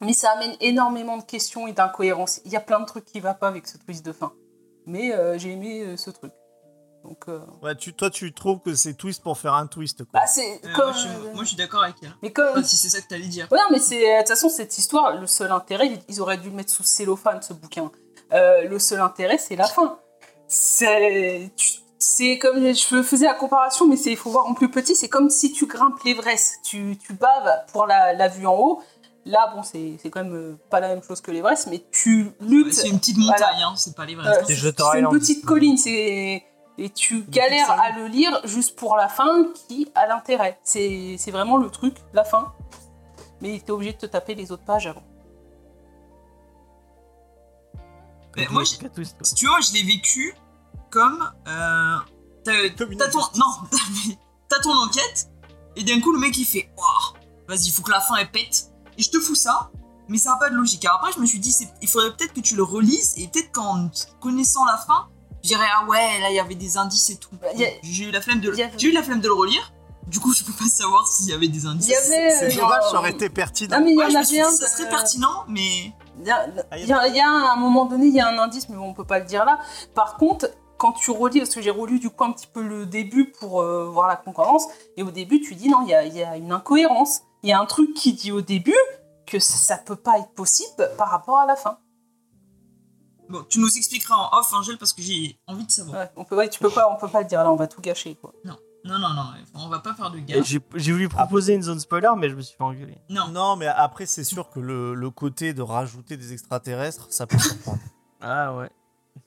Mais 0.02 0.12
ça 0.12 0.30
amène 0.32 0.54
énormément 0.60 1.16
de 1.16 1.22
questions 1.22 1.66
et 1.66 1.72
d'incohérences. 1.72 2.40
Il 2.44 2.52
y 2.52 2.56
a 2.56 2.60
plein 2.60 2.80
de 2.80 2.84
trucs 2.84 3.04
qui 3.06 3.18
ne 3.18 3.22
vont 3.22 3.34
pas 3.34 3.48
avec 3.48 3.66
ce 3.66 3.78
twist 3.78 4.04
de 4.04 4.12
fin. 4.12 4.32
Mais 4.84 5.12
euh, 5.14 5.38
j'ai 5.38 5.52
aimé 5.52 5.82
euh, 5.82 5.96
ce 5.96 6.10
truc. 6.10 6.32
Donc, 7.02 7.24
euh, 7.28 7.40
Ouais, 7.62 7.74
tu, 7.76 7.94
toi 7.94 8.10
tu 8.10 8.32
trouves 8.34 8.60
que 8.60 8.74
c'est 8.74 8.94
twist 8.94 9.22
pour 9.22 9.38
faire 9.38 9.54
un 9.54 9.66
twist 9.66 9.98
quoi. 10.04 10.20
bah, 10.20 10.26
c'est 10.26 10.60
Euh, 10.64 10.72
comme. 10.74 10.86
moi, 10.86 10.92
je 10.92 10.98
suis, 10.98 11.08
moi, 11.34 11.44
je 11.44 11.48
suis 11.48 11.56
d'accord 11.56 11.82
avec 11.84 11.96
elle. 12.02 12.14
Mais 12.22 12.32
comme. 12.32 12.48
Enfin, 12.50 12.62
si 12.62 12.76
c'est 12.76 12.88
ça 12.90 13.00
que 13.00 13.08
t'allais 13.08 13.26
dire. 13.28 13.48
Ouais, 13.50 13.58
non, 13.58 13.64
mais 13.70 13.78
c'est. 13.78 14.00
De 14.00 14.18
toute 14.20 14.28
façon, 14.28 14.48
cette 14.48 14.76
histoire, 14.76 15.16
le 15.18 15.26
seul 15.26 15.50
intérêt, 15.52 15.90
ils 16.08 16.20
auraient 16.20 16.36
dû 16.36 16.50
le 16.50 16.56
mettre 16.56 16.72
sous 16.72 16.82
cellophane, 16.84 17.40
ce 17.42 17.52
bouquin. 17.54 17.90
Euh, 18.32 18.64
le 18.68 18.78
seul 18.78 19.00
intérêt, 19.00 19.38
c'est 19.38 19.56
la 19.56 19.66
fin. 19.66 19.98
C'est. 20.48 21.50
tu- 21.56 21.80
C'est 21.98 22.38
comme 22.38 22.58
je 22.74 23.02
faisais 23.02 23.24
la 23.24 23.32
comparaison, 23.34 23.86
mais 23.86 23.96
c'est 23.96 24.10
il 24.10 24.16
faut 24.18 24.30
voir 24.30 24.46
en 24.46 24.52
plus 24.54 24.70
petit. 24.70 24.94
C'est 24.94 25.08
comme 25.08 25.30
si 25.30 25.52
tu 25.52 25.66
grimpes 25.66 25.98
l'Everest, 26.04 26.58
tu, 26.62 26.98
tu 26.98 27.14
baves 27.14 27.64
pour 27.72 27.86
la, 27.86 28.12
la 28.12 28.28
vue 28.28 28.46
en 28.46 28.54
haut. 28.54 28.82
Là, 29.26 29.52
bon, 29.52 29.64
c'est 29.64 29.96
c'est 30.00 30.08
quand 30.08 30.22
même 30.22 30.34
euh, 30.34 30.56
pas 30.70 30.78
la 30.78 30.86
même 30.86 31.02
chose 31.02 31.20
que 31.20 31.32
l'Everest, 31.32 31.66
mais 31.68 31.84
tu 31.90 32.26
Ouais, 32.40 32.46
luttes. 32.46 32.72
C'est 32.72 32.88
une 32.88 33.00
petite 33.00 33.18
montagne, 33.18 33.60
hein, 33.60 33.74
c'est 33.76 33.96
pas 33.96 34.06
les 34.06 34.14
vrais. 34.14 34.28
Euh, 34.28 34.42
C'est 34.46 35.00
une 35.00 35.08
petite 35.08 35.44
colline, 35.44 35.76
c'est 35.76 36.44
et 36.78 36.90
tu 36.90 37.22
galères 37.22 37.70
à 37.70 37.98
le 37.98 38.06
lire 38.06 38.40
juste 38.44 38.76
pour 38.76 38.96
la 38.96 39.08
fin 39.08 39.46
qui 39.66 39.90
a 39.96 40.06
l'intérêt. 40.06 40.60
C'est 40.62 41.16
c'est 41.18 41.32
vraiment 41.32 41.56
le 41.56 41.70
truc, 41.70 41.96
la 42.12 42.22
fin. 42.22 42.52
Mais 43.40 43.60
t'es 43.64 43.72
obligé 43.72 43.94
de 43.94 43.98
te 43.98 44.06
taper 44.06 44.36
les 44.36 44.52
autres 44.52 44.64
pages 44.64 44.86
avant. 44.86 45.02
Mais 48.36 48.46
moi. 48.50 48.64
Si 48.64 48.78
tu 49.34 49.46
vois, 49.46 49.60
je 49.60 49.72
l'ai 49.72 49.82
vécu 49.82 50.34
comme. 50.90 51.28
Euh, 51.48 51.96
t'as 52.44 53.08
ton, 53.10 53.18
non, 53.34 53.46
ton 54.62 54.70
enquête, 54.84 55.30
et 55.74 55.82
d'un 55.82 56.00
coup, 56.00 56.12
le 56.12 56.20
mec 56.20 56.36
il 56.38 56.44
fait 56.44 56.70
Waouh, 56.76 57.22
vas-y, 57.48 57.66
il 57.66 57.72
faut 57.72 57.82
que 57.82 57.90
la 57.90 58.00
fin 58.00 58.14
elle 58.16 58.30
pète. 58.30 58.70
Et 58.98 59.02
je 59.02 59.10
te 59.10 59.18
fous 59.20 59.34
ça, 59.34 59.70
mais 60.08 60.18
ça 60.18 60.30
n'a 60.30 60.36
pas 60.36 60.50
de 60.50 60.54
logique. 60.54 60.84
Alors 60.84 60.98
après, 60.98 61.12
je 61.12 61.20
me 61.20 61.26
suis 61.26 61.38
dit 61.38 61.54
Il 61.82 61.88
faudrait 61.88 62.10
peut-être 62.16 62.32
que 62.32 62.40
tu 62.40 62.56
le 62.56 62.62
relises, 62.62 63.14
et 63.16 63.28
peut-être 63.28 63.52
qu'en 63.52 63.90
connaissant 64.20 64.64
la 64.64 64.76
fin, 64.76 65.08
je 65.42 65.48
dirais 65.48 65.66
Ah 65.74 65.84
ouais, 65.86 66.20
là 66.20 66.30
il 66.30 66.36
y 66.36 66.40
avait 66.40 66.54
des 66.54 66.76
indices 66.76 67.10
et 67.10 67.16
tout. 67.16 67.30
Bah, 67.40 67.48
a- 67.54 67.56
J'ai 67.82 68.04
eu, 68.04 68.10
la 68.10 68.20
flemme 68.20 68.40
de... 68.40 68.50
a- 68.52 68.70
j'ai 68.76 68.88
eu 68.88 68.92
la 68.92 69.02
flemme 69.02 69.20
de 69.20 69.28
le 69.28 69.34
relire, 69.34 69.72
du 70.06 70.20
coup, 70.20 70.32
je 70.32 70.44
peux 70.44 70.52
pas 70.52 70.66
savoir 70.68 71.06
s'il 71.08 71.28
y 71.30 71.32
avait 71.32 71.48
des 71.48 71.66
indices. 71.66 71.88
Il 71.88 71.92
y 71.92 71.96
avait. 71.96 72.30
C'est 72.30 72.56
euh, 72.56 72.60
dommage, 72.62 72.82
ça 72.90 72.98
aurait 72.98 73.10
été 73.10 73.28
pertinent. 73.28 73.78
Non, 73.78 73.84
mais 73.84 73.90
il 73.92 73.98
y 73.98 74.02
en 74.02 74.06
avait 74.14 74.24
dit, 74.24 74.40
un. 74.40 74.50
ça 74.50 74.68
serait 74.68 74.88
pertinent, 74.88 75.44
mais. 75.48 75.92
Il 76.20 76.26
y 76.26 76.30
a, 76.30 76.46
Ah, 76.70 76.78
il 76.78 76.86
y 76.86 76.92
a- 76.92 77.06
il 77.08 77.16
y 77.16 77.20
a 77.20 77.28
un, 77.28 77.42
à 77.42 77.52
un 77.52 77.56
moment 77.56 77.84
donné, 77.86 78.06
il 78.06 78.14
y 78.14 78.20
a 78.20 78.28
un 78.28 78.38
indice, 78.38 78.68
mais 78.68 78.76
bon, 78.76 78.84
on 78.90 78.94
peut 78.94 79.04
pas 79.04 79.18
le 79.18 79.24
dire 79.26 79.44
là. 79.44 79.58
Par 79.94 80.16
contre, 80.16 80.48
quand 80.78 80.92
tu 80.92 81.10
relis, 81.10 81.40
parce 81.40 81.54
que 81.54 81.60
j'ai 81.60 81.70
relu 81.70 81.98
du 81.98 82.10
coup 82.10 82.24
un 82.24 82.32
petit 82.32 82.46
peu 82.46 82.62
le 82.62 82.86
début 82.86 83.30
pour 83.30 83.60
euh, 83.60 83.86
voir 83.86 84.08
la 84.08 84.16
concordance, 84.16 84.66
et 84.96 85.02
au 85.02 85.10
début, 85.10 85.40
tu 85.40 85.54
dis 85.54 85.68
non, 85.68 85.82
il 85.82 85.88
y 85.88 85.94
a, 85.94 86.04
il 86.04 86.14
y 86.14 86.22
a 86.22 86.36
une 86.36 86.52
incohérence. 86.52 87.22
Il 87.42 87.50
y 87.50 87.52
a 87.52 87.60
un 87.60 87.66
truc 87.66 87.94
qui 87.94 88.12
dit 88.14 88.32
au 88.32 88.40
début 88.40 88.74
que 89.26 89.38
ça, 89.38 89.56
ça 89.56 89.78
peut 89.78 89.96
pas 89.96 90.18
être 90.18 90.32
possible 90.34 90.90
par 90.98 91.10
rapport 91.10 91.38
à 91.38 91.46
la 91.46 91.56
fin. 91.56 91.78
Bon, 93.28 93.44
tu 93.48 93.58
nous 93.58 93.76
expliqueras 93.76 94.14
en 94.14 94.38
off, 94.38 94.52
Angèle, 94.52 94.78
parce 94.78 94.92
que 94.92 95.02
j'ai 95.02 95.38
envie 95.46 95.66
de 95.66 95.70
savoir. 95.70 95.96
Ouais, 95.96 96.10
on 96.16 96.24
peut, 96.24 96.36
ouais, 96.36 96.48
tu 96.48 96.60
peux 96.60 96.70
pas, 96.70 96.88
on 96.92 96.96
peut 96.96 97.10
pas 97.10 97.22
le 97.22 97.26
dire 97.26 97.42
là, 97.42 97.50
on 97.50 97.56
va 97.56 97.66
tout 97.66 97.80
gâcher 97.80 98.14
quoi. 98.14 98.32
Non, 98.44 98.56
non, 98.84 98.98
non, 99.00 99.24
on 99.54 99.68
va 99.68 99.80
pas 99.80 99.94
faire 99.94 100.12
de 100.12 100.18
gaffe. 100.20 100.44
J'ai 100.46 100.60
j'ai 100.76 100.92
voulu 100.92 101.08
proposer 101.08 101.54
une 101.54 101.62
zone 101.62 101.80
spoiler, 101.80 102.10
mais 102.16 102.30
je 102.30 102.36
me 102.36 102.40
suis 102.40 102.56
fait 102.56 102.62
engueuler. 102.62 102.98
Non. 103.10 103.26
Non, 103.28 103.56
mais 103.56 103.66
après, 103.66 104.06
c'est 104.06 104.22
sûr 104.22 104.48
que 104.48 104.60
le, 104.60 104.94
le 104.94 105.10
côté 105.10 105.54
de 105.54 105.62
rajouter 105.62 106.16
des 106.16 106.32
extraterrestres, 106.32 107.08
ça 107.10 107.26
peut 107.26 107.38
surprendre. 107.38 107.80
Ah 108.20 108.54
ouais. 108.54 108.70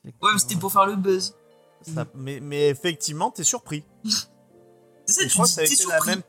Ouais, 0.04 0.30
mais 0.32 0.38
c'était 0.38 0.56
pour 0.56 0.72
faire 0.72 0.86
le 0.86 0.96
buzz. 0.96 1.34
Ça- 1.82 2.06
mais, 2.14 2.40
mais 2.40 2.68
effectivement, 2.68 3.30
t'es 3.30 3.44
surpris. 3.44 3.84
C'est 5.06 5.12
ça, 5.12 5.22
Et 5.22 5.24
je 5.24 5.28
tu 5.30 5.34
crois 5.34 5.44
que 5.46 5.48
dis, 5.50 5.54
ça 5.54 5.60
a 5.62 5.64
t'es 5.66 5.72
été 5.74 5.86
la 5.86 6.00
même. 6.04 6.22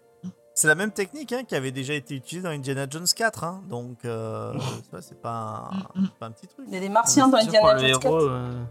C'est 0.53 0.67
la 0.67 0.75
même 0.75 0.91
technique 0.91 1.31
hein, 1.33 1.43
qui 1.45 1.55
avait 1.55 1.71
déjà 1.71 1.93
été 1.93 2.13
utilisée 2.15 2.43
dans 2.43 2.49
Indiana 2.53 2.85
Jones 2.89 3.07
4. 3.15 3.43
hein. 3.45 3.63
Donc, 3.69 4.03
euh, 4.05 4.53
ça, 4.91 5.01
c'est 5.01 5.19
pas, 5.21 5.69
un- 5.71 5.99
Mm, 5.99 6.01
mm. 6.03 6.05
c'est 6.07 6.19
pas 6.19 6.25
un 6.25 6.31
petit 6.31 6.47
truc. 6.47 6.65
Il 6.67 6.73
y 6.73 6.77
a 6.77 6.79
des 6.81 6.89
martiens 6.89 7.27
dans 7.29 7.39
sûr, 7.39 7.51
pour 7.51 7.69
Indiana 7.69 7.87
Jones 7.91 7.99
4. 8.01 8.05
héros, 8.05 8.21
euh, 8.29 8.63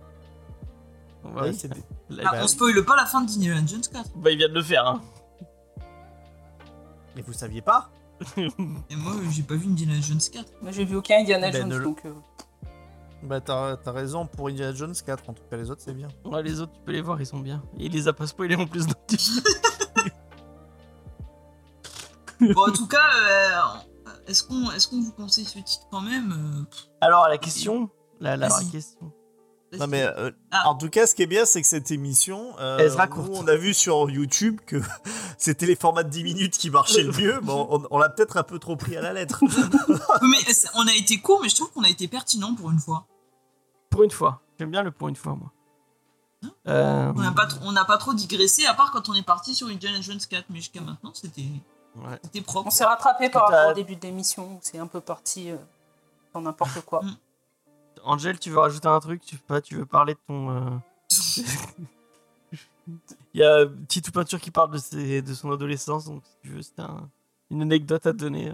Ouais, 1.25 1.49
oui. 1.51 1.55
c'est 1.59 1.69
des- 1.69 1.81
Là, 2.11 2.23
Ah, 2.27 2.31
bah 2.33 2.39
on 2.41 2.43
oui. 2.43 2.49
spoil 2.49 2.85
pas 2.85 2.97
la 2.97 3.07
fin 3.07 3.23
d'Indiana 3.23 3.61
Jones 3.67 3.81
4. 3.93 4.11
Bah, 4.17 4.31
il 4.31 4.37
vient 4.39 4.49
de 4.49 4.55
le 4.55 4.63
faire. 4.63 4.87
Hein. 4.87 5.01
Mais 7.17 7.23
vous 7.23 7.33
saviez 7.33 7.63
pas? 7.63 7.91
Et 8.37 8.97
moi, 8.97 9.15
j'ai 9.31 9.43
pas 9.43 9.55
vu 9.55 9.67
Indiana 9.69 10.01
Jones 10.01 10.21
4. 10.33 10.53
Mais 10.63 10.73
j'ai 10.73 10.85
vu 10.85 10.97
aucun 10.97 11.21
Indiana 11.21 11.51
Ben, 11.51 11.63
Jones 11.63 11.69
ne 11.79 11.85
donc. 11.85 12.03
euh, 12.05 12.13
Bah, 13.23 13.41
t'as 13.41 13.77
t'as 13.77 13.93
raison 13.93 14.27
pour 14.27 14.49
Indiana 14.49 14.75
Jones 14.75 14.95
4. 14.95 15.29
En 15.29 15.35
tout 15.35 15.43
cas, 15.51 15.57
les 15.57 15.71
autres, 15.71 15.83
c'est 15.85 15.93
bien. 15.95 16.09
Ouais, 16.25 16.43
les 16.43 16.61
autres, 16.61 16.73
tu 16.73 16.81
peux 16.87 16.93
les 16.93 17.03
voir, 17.03 17.21
ils 17.21 17.27
sont 17.27 17.39
bien. 17.41 17.63
Et 17.79 17.87
il 17.87 17.93
les 17.93 18.09
a 18.09 18.13
pas 18.13 18.27
spoilés 18.27 18.57
en 18.57 18.67
plus. 18.67 18.87
donc 18.87 18.97
tu- 19.07 19.17
Bon, 22.55 22.69
en 22.69 22.73
tout 22.73 22.87
cas, 22.87 23.11
euh, 23.29 24.11
est-ce 24.27 24.43
qu'on 24.43 24.71
est 24.71 24.89
qu'on 24.89 25.03
vous 25.03 25.13
conseille 25.13 25.45
ce 25.45 25.59
titre 25.59 25.87
quand 25.91 26.01
même 26.01 26.33
euh, 26.33 26.65
Alors, 27.03 27.29
la 27.29 27.37
question. 27.37 27.91
La, 28.19 28.37
la 28.39 28.49
vraie 28.49 28.65
question. 28.67 29.13
Non, 29.79 29.87
mais 29.87 30.03
euh, 30.03 30.31
Ah. 30.51 30.69
en 30.69 30.75
tout 30.75 30.89
cas, 30.89 31.07
ce 31.07 31.15
qui 31.15 31.23
est 31.23 31.27
bien, 31.27 31.45
c'est 31.45 31.61
que 31.63 31.69
cette 31.69 31.91
émission, 31.93 32.55
euh, 32.59 32.79
Elle 32.81 32.91
sera 32.91 33.07
nous, 33.07 33.13
courte. 33.15 33.31
on 33.35 33.47
a 33.47 33.55
vu 33.57 33.73
sur 33.75 34.11
YouTube 34.11 34.59
que 34.67 34.81
c'était 35.39 35.67
les 35.67 35.77
formats 35.77 36.03
de 36.03 36.09
10 36.09 36.25
minutes 36.25 36.57
qui 36.59 36.71
marchaient 36.71 37.03
le 37.05 37.13
mieux. 37.13 37.39
Bon, 37.41 37.69
on, 37.71 37.83
on 37.91 37.99
l'a 37.99 38.09
peut-être 38.09 38.37
un 38.39 38.43
peu 38.43 38.59
trop 38.59 38.75
pris 38.75 38.97
à 38.97 39.03
la 39.03 39.13
lettre. 39.13 39.45
mais 40.23 40.39
on 40.75 40.87
a 40.89 40.95
été 40.95 41.21
court, 41.21 41.41
mais 41.43 41.49
je 41.51 41.55
trouve 41.57 41.71
qu'on 41.73 41.85
a 41.85 41.89
été 41.91 42.09
pertinent 42.09 42.55
pour 42.55 42.71
une 42.73 42.81
fois. 42.81 43.07
Pour 43.91 44.03
une 44.05 44.11
fois. 44.11 44.41
J'aime 44.59 44.71
bien 44.71 44.83
le 44.83 44.91
pour 44.91 45.09
une 45.09 45.17
fois, 45.17 45.35
moi. 45.35 45.51
Euh, 46.69 47.13
On 47.15 47.21
n'a 47.21 47.33
pas, 47.33 47.47
trop- 47.47 47.61
on 47.65 47.75
pas 47.75 47.99
trop 47.99 48.15
digressé, 48.15 48.65
à 48.65 48.73
part 48.73 48.91
quand 48.93 49.09
on 49.11 49.15
est 49.15 49.23
parti 49.23 49.55
sur 49.55 49.69
Indiana 49.69 50.01
Jones 50.01 50.19
4, 50.19 50.47
mais 50.49 50.57
jusqu'à 50.57 50.81
maintenant, 50.81 51.13
c'était 51.13 51.43
ouais. 51.97 52.19
c'était 52.23 52.41
propre. 52.41 52.69
On 52.69 52.71
s'est 52.71 52.85
rattrapé 52.85 53.29
par 53.29 53.49
rapport 53.49 53.71
au 53.73 53.75
début 53.75 53.97
de 53.97 54.03
l'émission 54.03 54.55
où 54.55 54.59
c'est 54.63 54.79
un 54.79 54.87
peu 54.87 55.01
parti 55.01 55.51
euh, 55.51 55.57
dans 56.33 56.41
n'importe 56.41 56.81
quoi. 56.83 57.03
Mm. 57.03 57.17
Angel, 58.05 58.39
tu 58.39 58.49
veux 58.51 58.59
rajouter 58.59 58.89
un 58.89 59.01
truc? 59.01 59.23
Tu 59.23 59.35
veux 59.37 59.43
pas? 59.47 59.61
Tu 59.61 59.77
veux 59.77 59.85
parler 59.85 60.15
de 60.15 60.21
ton. 60.27 60.51
euh, 60.51 60.71
Il 63.35 63.41
y 63.41 63.45
a 63.45 63.67
Titou 63.89 64.11
Peinture 64.11 64.41
qui 64.41 64.51
parle 64.51 64.73
de, 64.73 64.79
ses- 64.79 65.23
de 65.23 65.35
son 65.35 65.53
adolescence, 65.53 66.07
donc 66.07 66.23
si 66.25 66.37
tu 66.43 66.49
veux, 66.49 66.63
c'était 66.63 66.83
un- 66.83 67.09
une 67.51 67.63
anecdote 67.63 68.07
à 68.07 68.13
te 68.13 68.17
donner. 68.19 68.53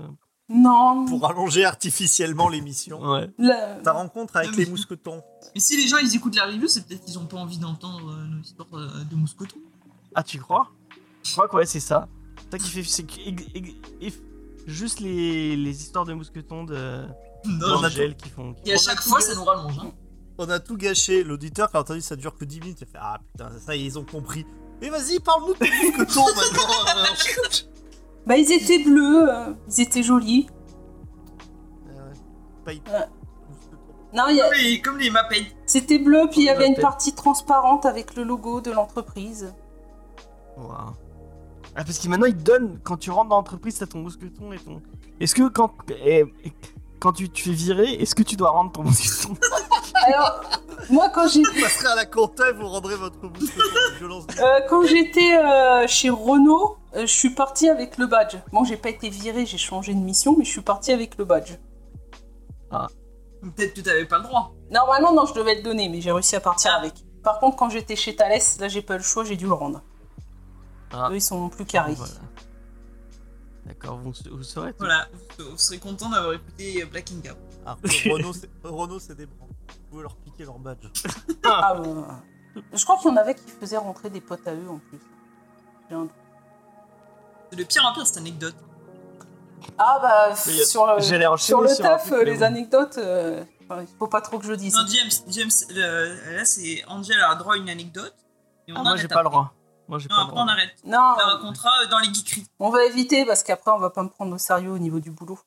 Euh. 0.51 0.55
Non. 0.55 1.05
pour 1.07 1.29
allonger 1.29 1.65
artificiellement 1.65 2.49
l'émission. 2.49 3.01
Ouais. 3.03 3.31
la- 3.39 3.77
Ta 3.83 3.93
rencontre 3.93 4.37
avec 4.37 4.55
les 4.57 4.65
mais- 4.65 4.71
mousquetons. 4.71 5.23
Mais 5.55 5.61
si 5.61 5.77
les 5.77 5.89
gens 5.89 5.97
ils 5.99 6.15
écoutent 6.15 6.37
la 6.37 6.47
review, 6.47 6.69
c'est 6.69 6.87
peut-être 6.87 7.05
qu'ils 7.05 7.19
ont 7.19 7.27
pas 7.27 7.39
envie 7.39 7.59
d'entendre 7.59 8.11
euh, 8.13 8.27
nos 8.27 8.41
histoires 8.43 8.69
euh, 8.75 8.89
de 9.11 9.17
mousquetons. 9.17 9.57
Ah, 10.15 10.23
tu 10.23 10.39
crois? 10.39 10.71
Je 11.25 11.33
crois 11.33 11.49
que 11.49 11.57
ouais, 11.57 11.67
c'est 11.67 11.81
ça. 11.81 12.09
Toi 12.51 12.59
qui 12.61 12.85
c'est 12.85 13.07
ex- 14.01 14.15
juste 14.67 15.01
les, 15.01 15.57
les 15.57 15.83
histoires 15.83 16.05
de 16.05 16.13
mousquetons 16.15 16.65
de 16.65 17.03
Non, 17.47 17.67
on 17.79 17.79
a 17.79 17.83
d'Angèle 17.89 18.17
qui 18.17 18.29
font. 18.29 18.55
qui 18.55 18.71
Et 18.71 18.75
à 18.75 18.79
chaque 18.79 19.01
fois, 19.01 19.21
ça 19.21 19.35
nous 19.35 19.45
rallonge. 19.45 19.79
Hein. 19.81 19.91
On 20.39 20.49
a 20.49 20.61
tout 20.61 20.77
gâché. 20.77 21.25
L'auditeur 21.25 21.71
qui 21.71 21.77
a 21.77 21.81
entendu 21.81 22.01
ça 22.03 22.15
dure 22.15 22.37
que 22.37 22.45
10 22.45 22.61
minutes, 22.61 22.79
il 22.81 22.85
a 22.85 22.87
fait 22.87 22.99
Ah 23.01 23.19
putain, 23.33 23.51
ça 23.59 23.75
y 23.75 23.83
est, 23.83 23.87
ils 23.87 23.99
ont 23.99 24.05
compris. 24.05 24.47
Mais 24.81 24.91
vas-y, 24.91 25.19
parle-nous 25.19 25.55
de 25.55 25.59
mousquetons 25.97 26.27
maintenant. 26.37 27.67
Bah, 28.27 28.37
ils 28.37 28.51
étaient 28.53 28.83
bleus, 28.83 29.29
euh, 29.33 29.53
ils 29.69 29.81
étaient 29.83 30.03
jolis. 30.03 30.49
Euh, 31.89 32.13
Ouais. 32.67 32.81
Non, 34.13 34.25
il 34.29 34.37
y 34.37 34.41
a- 34.41 34.49
Comme 34.49 34.59
les, 34.59 34.81
comme 34.81 34.99
les 34.99 35.11
Mapei. 35.11 35.47
c'était 35.67 35.99
bleu, 35.99 36.27
puis 36.31 36.41
il 36.41 36.45
y 36.47 36.49
avait 36.49 36.67
une 36.67 36.75
partie 36.77 37.13
transparente 37.15 37.87
avec 37.87 38.17
le 38.17 38.23
logo 38.25 38.61
de 38.61 38.71
l'entreprise. 38.73 39.53
Waouh. 40.57 40.69
Ah, 41.79 41.85
parce 41.85 41.99
que 41.99 42.09
maintenant, 42.09 42.27
ils 42.27 42.37
te 42.37 42.43
donnent, 42.43 42.79
quand 42.83 42.97
tu 42.97 43.11
rentres 43.11 43.29
dans 43.29 43.37
l'entreprise, 43.37 43.79
t'as 43.79 43.87
ton 43.87 43.99
mousqueton 43.99 44.53
et 44.53 44.59
ton. 44.59 44.81
Est-ce 45.21 45.35
que 45.35 45.49
quand, 45.49 45.71
eh, 46.05 46.25
quand 46.99 47.13
tu 47.13 47.29
te 47.29 47.39
fais 47.39 47.51
virer, 47.51 47.93
est-ce 47.95 48.15
que 48.15 48.23
tu 48.23 48.37
dois 48.37 48.51
rendre 48.51 48.73
ton 48.73 48.83
mousqueton? 48.85 49.35
Alors, 50.07 50.41
moi, 50.91 51.11
quand 51.11 51.29
j'ai 51.29 51.43
Vous 51.43 51.61
passerez 51.61 51.89
à 51.89 51.95
la 51.97 52.07
compta 52.07 52.49
et 52.49 52.53
vous 52.55 52.67
rendrez 52.69 52.97
votre 52.97 53.23
mousqueton 53.23 53.63
violence. 53.99 54.25
Euh, 54.41 54.61
quand 54.71 54.83
j'étais 54.87 55.37
euh, 55.37 55.87
chez 55.87 56.09
Renault, 56.11 56.77
je 57.01 57.07
suis 57.07 57.31
partie 57.31 57.69
avec 57.69 57.99
le 57.99 58.07
badge. 58.07 58.37
Bon, 58.53 58.65
j'ai 58.65 58.77
pas 58.77 58.89
été 58.91 59.09
virée, 59.11 59.45
j'ai 59.47 59.59
changé 59.59 59.93
de 59.95 59.99
mission, 60.01 60.35
mais 60.39 60.45
je 60.45 60.51
suis 60.51 60.61
partie 60.63 60.93
avec 60.93 61.19
le 61.19 61.25
badge. 61.25 61.53
Peut-être 63.43 63.75
que 63.75 63.81
t'avais 63.81 64.07
pas 64.07 64.19
le 64.19 64.25
droit. 64.25 64.55
Normalement, 64.71 65.13
non, 65.13 65.27
je 65.27 65.35
devais 65.35 65.55
le 65.57 65.63
donner, 65.63 65.89
mais 65.89 66.01
j'ai 66.01 66.11
réussi 66.13 66.37
à 66.37 66.41
partir 66.41 66.73
avec. 66.75 66.95
Par 67.23 67.39
contre, 67.39 67.57
quand 67.57 67.69
j'étais 67.71 67.97
chez 67.97 68.17
Thales, 68.17 68.41
là, 68.61 68.69
j'ai 68.69 68.83
pas 68.83 68.97
le 68.97 69.03
choix, 69.03 69.25
j'ai 69.25 69.37
dû 69.37 69.45
le 69.47 69.53
rendre. 69.53 69.83
Ah. 70.93 71.09
Eux, 71.11 71.17
ils 71.17 71.21
sont 71.21 71.49
plus 71.49 71.65
carrés. 71.67 71.95
Voilà. 71.95 72.13
D'accord, 73.67 73.99
vous, 73.99 74.13
vous 74.31 74.43
saurez 74.43 74.71
tout. 74.73 74.79
Voilà, 74.79 75.09
vous, 75.39 75.51
vous 75.51 75.59
serez 75.59 75.79
content 75.79 76.09
d'avoir 76.09 76.33
écouté 76.35 76.83
euh, 76.83 76.87
Black 76.87 77.11
Out. 77.11 77.37
Alors 77.65 77.81
que 77.81 78.13
Renault, 78.13 78.33
c'est- 78.33 78.49
Renault, 78.65 78.99
c'est 79.01 79.17
des 79.17 79.27
brands. 79.27 79.49
Vous 79.49 79.91
pouvez 79.91 80.03
leur 80.03 80.17
piquer 80.17 80.45
leur 80.45 80.59
badge. 80.59 80.87
Ah, 81.45 81.81
ouais. 81.81 82.63
Je 82.73 82.85
crois 82.85 82.97
qu'il 82.99 83.11
y 83.11 83.13
en 83.13 83.17
avait 83.17 83.35
qui 83.35 83.51
faisaient 83.61 83.77
rentrer 83.77 84.09
des 84.09 84.21
potes 84.21 84.47
à 84.47 84.55
eux 84.55 84.69
en 84.71 84.79
plus. 84.79 84.99
J'ai 85.89 85.97
un 85.97 86.03
doute. 86.03 86.11
C'est 87.51 87.59
le 87.59 87.65
pire 87.65 87.85
en 87.87 87.93
pire 87.93 88.07
cette 88.07 88.17
anecdote. 88.19 88.55
Ah, 89.79 89.99
bah, 90.01 90.29
Mais 90.31 90.65
sur, 90.65 90.83
enchaîner 90.83 91.27
sur 91.39 91.61
le 91.61 91.69
sur 91.69 91.85
taf, 91.85 92.03
truc, 92.07 92.15
euh, 92.15 92.25
les 92.25 92.37
bon. 92.39 92.43
anecdotes, 92.45 92.99
euh, 92.99 93.43
enfin, 93.69 93.83
il 93.83 93.89
faut 93.99 94.07
pas 94.07 94.21
trop 94.21 94.39
que 94.39 94.47
je 94.47 94.53
dise. 94.53 94.75
Non, 94.75 94.83
James, 94.87 95.11
James 95.29 95.51
euh, 95.77 96.37
là 96.37 96.45
c'est 96.45 96.85
Angel 96.89 97.21
a 97.21 97.35
droit 97.35 97.55
à 97.55 97.57
une 97.57 97.69
anecdote. 97.69 98.15
Et 98.69 98.73
on 98.73 98.77
Ah, 98.77 98.83
moi, 98.83 98.97
j'ai 98.97 99.09
pas 99.09 99.23
le 99.23 99.29
droit. 99.29 99.53
Moi, 99.89 99.99
j'ai 99.99 100.09
Non, 100.09 100.17
pas 100.17 100.23
le 100.23 100.29
après 100.29 100.41
on 100.41 100.45
droit. 100.45 100.53
arrête. 100.55 100.75
Non, 100.85 100.99
On 101.15 101.17
la 101.19 101.25
racontera 101.35 101.71
euh, 101.85 101.89
dans 101.89 101.99
les 101.99 102.13
geekeries. 102.13 102.47
on 102.59 102.71
va 102.71 102.85
éviter 102.85 103.25
parce 103.25 103.43
qu'après, 103.43 103.71
on 103.71 103.79
va 103.79 103.91
pas 103.91 104.03
me 104.03 104.09
prendre 104.09 104.35
au 104.35 104.39
sérieux 104.39 104.71
au 104.71 104.79
niveau 104.79 105.01
du 105.01 105.11
boulot. 105.11 105.39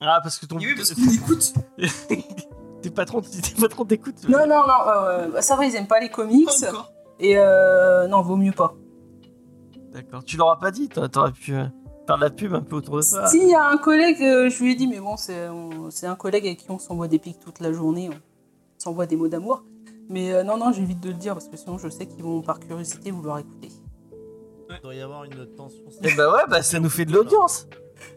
Ah, 0.00 0.20
parce 0.22 0.38
que 0.38 0.46
ton. 0.46 0.58
Et 0.58 0.66
oui, 0.66 0.74
parce 0.76 0.90
qu'on 0.94 1.08
écoute. 1.10 1.52
tes 2.82 2.90
patrons, 2.90 3.20
tes 3.22 3.60
patrons 3.60 3.84
t'écoutent. 3.84 4.28
Non, 4.28 4.46
non, 4.46 4.66
non, 4.66 4.88
euh, 4.88 5.40
ça 5.42 5.56
va, 5.56 5.64
ils 5.64 5.74
aiment 5.74 5.86
pas 5.88 6.00
les 6.00 6.10
comics. 6.10 6.46
Pas 6.46 6.68
encore. 6.68 6.92
Et 7.18 7.36
euh, 7.36 8.06
non, 8.06 8.22
vaut 8.22 8.36
mieux 8.36 8.52
pas. 8.52 8.74
D'accord. 9.92 10.24
Tu 10.24 10.36
leur 10.36 10.50
as 10.50 10.58
pas 10.58 10.70
dit 10.70 10.88
toi, 10.88 11.08
T'aurais 11.08 11.32
pu 11.32 11.54
euh, 11.54 11.64
faire 12.06 12.16
de 12.16 12.22
la 12.22 12.30
pub 12.30 12.54
un 12.54 12.60
peu 12.60 12.76
autour 12.76 12.96
de 12.96 13.02
ça. 13.02 13.26
Si, 13.28 13.38
il 13.38 13.48
y 13.48 13.54
a 13.54 13.66
un 13.68 13.78
collègue, 13.78 14.22
euh, 14.22 14.48
je 14.50 14.62
lui 14.62 14.72
ai 14.72 14.74
dit, 14.74 14.86
mais 14.86 15.00
bon, 15.00 15.16
c'est 15.16 15.48
on- 15.48 15.90
c'est 15.90 16.06
un 16.06 16.16
collègue 16.16 16.46
avec 16.46 16.58
qui 16.58 16.70
on 16.70 16.78
s'envoie 16.78 17.08
des 17.08 17.18
pics 17.18 17.40
toute 17.40 17.60
la 17.60 17.72
journée, 17.72 18.10
on 18.10 18.18
s'envoie 18.78 19.06
des 19.06 19.16
mots 19.16 19.28
d'amour. 19.28 19.64
Mais 20.10 20.32
euh, 20.32 20.42
non, 20.44 20.56
non, 20.56 20.72
j'évite 20.72 21.00
de 21.00 21.08
le 21.08 21.14
dire 21.16 21.34
parce 21.34 21.48
que 21.48 21.56
sinon 21.56 21.76
je 21.78 21.88
sais 21.88 22.06
qu'ils 22.06 22.22
vont 22.22 22.40
par 22.42 22.60
curiosité 22.60 23.10
vouloir 23.10 23.38
écouter. 23.38 23.68
Il 24.70 24.80
doit 24.82 24.94
y 24.94 25.00
avoir 25.00 25.24
une 25.24 25.46
tension. 25.56 25.82
Eh 26.02 26.14
bah 26.14 26.32
ouais, 26.32 26.42
bah 26.48 26.62
ça 26.62 26.78
nous 26.78 26.88
fait 26.90 27.04
de 27.06 27.12
l'audience. 27.12 27.66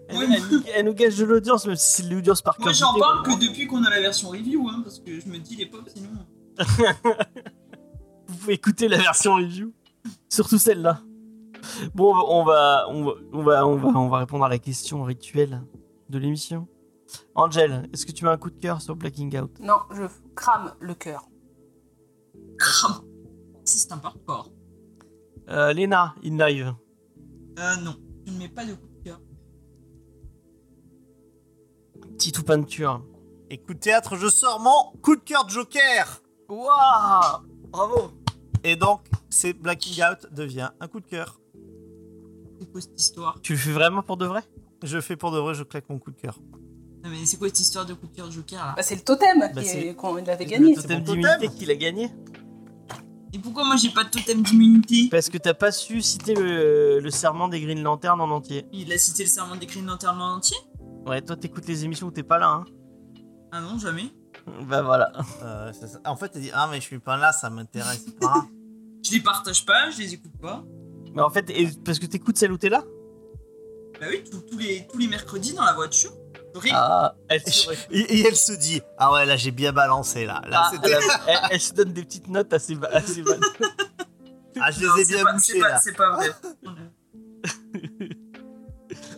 Elle, 0.09 0.17
Oui. 0.17 0.25
elle 0.35 0.41
nous- 0.57 0.63
elle 0.75 0.85
nous 0.85 0.93
gâche 0.93 1.15
de 1.17 1.25
l'audience, 1.25 1.65
même 1.65 1.75
si 1.77 2.01
c'est 2.01 2.07
de 2.09 2.13
l'audience 2.13 2.41
par 2.41 2.55
Moi 2.59 2.67
quantité. 2.67 2.85
j'en 2.85 2.99
parle 2.99 3.23
que 3.23 3.39
depuis 3.45 3.65
qu'on 3.67 3.83
a 3.83 3.89
la 3.89 3.99
version 4.01 4.29
review, 4.29 4.67
hein, 4.69 4.81
parce 4.83 4.99
que 4.99 5.19
je 5.19 5.27
me 5.27 5.37
dis 5.37 5.55
les 5.55 5.65
pop 5.65 5.81
sinon. 5.87 6.09
Vous 8.27 8.37
pouvez 8.37 8.53
écouter 8.53 8.87
la 8.87 8.97
version 8.97 9.35
review. 9.35 9.73
Surtout 10.29 10.57
celle-là. 10.57 11.01
Bon, 11.95 12.13
on 12.27 12.43
va, 12.43 12.85
on 12.89 13.03
va, 13.03 13.13
on 13.33 13.41
va, 13.43 13.65
on 13.67 13.75
va, 13.75 13.87
on 13.99 14.07
va 14.09 14.17
répondre 14.19 14.45
à 14.45 14.49
la 14.49 14.59
question 14.59 15.03
rituelle 15.03 15.61
de 16.09 16.17
l'émission. 16.17 16.67
Angel, 17.35 17.89
est-ce 17.93 18.05
que 18.05 18.11
tu 18.11 18.27
as 18.27 18.31
un 18.31 18.37
coup 18.37 18.49
de 18.49 18.59
cœur 18.59 18.81
sur 18.81 18.95
Blacking 18.95 19.37
Out? 19.39 19.59
Non, 19.59 19.75
je 19.91 20.03
crame 20.35 20.73
le 20.79 20.93
cœur. 20.93 21.27
Crame. 22.57 23.01
C'est 23.65 23.91
un 23.91 23.97
parcours. 23.97 24.51
euh, 25.49 25.73
Léna, 25.73 26.15
in 26.23 26.37
live. 26.37 26.73
Euh 27.59 27.75
non, 27.83 27.95
je 28.25 28.31
ne 28.33 28.37
mets 28.39 28.47
pas 28.49 28.65
de 28.65 28.73
coup 28.73 28.87
de 28.87 29.03
cœur. 29.03 29.19
Titou 32.17 32.43
peinture. 32.43 33.03
Et 33.49 33.57
coup 33.57 33.73
de 33.73 33.79
théâtre, 33.79 34.15
je 34.15 34.27
sors 34.29 34.59
mon 34.61 34.97
coup 35.01 35.15
de 35.17 35.21
cœur 35.21 35.43
de 35.45 35.49
Joker. 35.49 36.21
Waouh 36.47 37.43
Bravo 37.69 38.11
Et 38.63 38.75
donc, 38.77 39.01
c'est 39.29 39.53
Blacking 39.53 40.01
Out 40.03 40.31
devient 40.31 40.69
un 40.79 40.87
coup 40.87 41.01
de 41.01 41.07
cœur. 41.07 41.40
C'est 42.61 42.71
quoi 42.71 42.79
cette 42.81 42.99
histoire? 42.99 43.39
Tu 43.41 43.53
le 43.53 43.57
fais 43.59 43.71
vraiment 43.71 44.03
pour 44.03 44.17
de 44.17 44.25
vrai? 44.27 44.43
Je 44.83 45.01
fais 45.01 45.15
pour 45.15 45.31
de 45.31 45.39
vrai, 45.39 45.55
je 45.55 45.63
claque 45.63 45.89
mon 45.89 45.97
coup 45.97 46.11
de 46.11 46.15
cœur. 46.15 46.37
Non 47.03 47.09
mais 47.09 47.25
c'est 47.25 47.37
quoi 47.37 47.47
cette 47.47 47.59
histoire 47.59 47.85
de 47.87 47.95
coup 47.95 48.05
de 48.07 48.15
cœur 48.15 48.27
de 48.27 48.31
Joker 48.31 48.63
là? 48.63 48.73
Bah, 48.77 48.83
c'est 48.83 48.93
le 48.95 49.01
totem 49.01 49.39
Bah, 49.39 49.49
qui 49.49 49.65
c'est- 49.67 49.87
est- 49.87 49.95
qu'on 49.95 50.15
avait 50.17 50.37
Le 50.37 50.45
gagné. 50.45 50.75
totem 50.75 50.99
mon 50.99 51.03
totem. 51.05 51.21
d'immunité 51.21 51.47
qu'il 51.57 51.71
a 51.71 51.75
gagné. 51.75 52.11
Et 53.33 53.39
pourquoi 53.39 53.63
moi 53.63 53.75
j'ai 53.77 53.89
pas 53.89 54.03
de 54.03 54.09
totem 54.09 54.43
d'immunité? 54.43 55.07
Parce 55.09 55.29
que 55.29 55.39
t'as 55.39 55.55
pas 55.55 55.71
su 55.71 56.01
citer 56.01 56.35
le, 56.35 56.99
le 56.99 57.09
serment 57.09 57.47
des 57.47 57.59
Green 57.61 57.81
Lantern 57.81 58.21
en 58.21 58.29
entier. 58.29 58.65
Il 58.71 58.91
a 58.93 58.97
cité 58.99 59.23
le 59.23 59.29
serment 59.29 59.55
des 59.55 59.65
Green 59.65 59.85
Lantern 59.87 60.21
en 60.21 60.35
entier? 60.35 60.57
Ouais, 61.07 61.21
toi 61.23 61.35
t'écoutes 61.35 61.67
les 61.67 61.83
émissions 61.85 62.07
où 62.07 62.11
t'es 62.11 62.21
pas 62.23 62.37
là, 62.37 62.49
hein. 62.49 62.65
Ah 63.51 63.61
non, 63.61 63.79
jamais. 63.79 64.11
Bah 64.67 64.81
voilà. 64.83 65.11
Euh, 65.43 65.73
ça. 65.73 65.87
En 66.05 66.15
fait, 66.15 66.31
elle 66.35 66.41
dit 66.41 66.51
Ah, 66.53 66.67
mais 66.69 66.77
je 66.77 66.85
suis 66.85 66.99
pas 66.99 67.17
là, 67.17 67.31
ça 67.31 67.49
m'intéresse 67.49 68.05
pas. 68.19 68.45
Je 69.03 69.13
les 69.13 69.19
partage 69.19 69.65
pas, 69.65 69.89
je 69.89 69.97
les 69.97 70.13
écoute 70.13 70.31
pas. 70.39 70.63
Mais 71.13 71.21
en 71.21 71.29
fait, 71.29 71.49
et- 71.49 71.69
parce 71.83 71.99
que 71.99 72.05
t'écoutes 72.05 72.37
celle 72.37 72.51
où 72.51 72.57
t'es 72.57 72.69
là 72.69 72.83
Bah 73.99 74.07
oui, 74.09 74.23
tous- 74.29 74.41
tous 74.41 74.57
les, 74.57 74.87
tous 74.91 74.97
les 74.97 75.07
mercredis 75.07 75.53
dans 75.53 75.63
la 75.65 75.73
voiture. 75.73 76.11
Ah, 76.73 77.15
elle, 77.29 77.41
et, 77.45 77.49
se- 77.49 77.69
et 77.91 78.21
elle 78.27 78.35
se 78.35 78.51
dit 78.51 78.81
Ah 78.97 79.13
ouais, 79.13 79.25
là 79.25 79.37
j'ai 79.37 79.51
bien 79.51 79.71
balancé 79.71 80.25
là. 80.25 80.41
Là, 80.49 80.69
Ah, 80.69 80.71
elle, 80.83 80.91
elle- 81.27 81.39
elle 81.51 81.61
se 81.61 81.73
donne 81.73 81.93
des 81.93 82.03
petites 82.03 82.27
notes 82.27 82.51
assez, 82.51 82.77
assez 82.91 83.21
bonnes. 83.21 83.39
ah, 84.59 84.69
je 84.71 84.85
Non, 84.85 84.95
les 84.97 85.03
ai 85.13 85.15
bien 85.15 85.23
pas- 85.23 85.33
bouchés 85.33 85.53
c'est 85.53 85.59
pas- 85.59 85.69
là. 85.69 85.79
C'est 85.81 85.95
pas 85.95 86.11
vrai. 86.15 86.29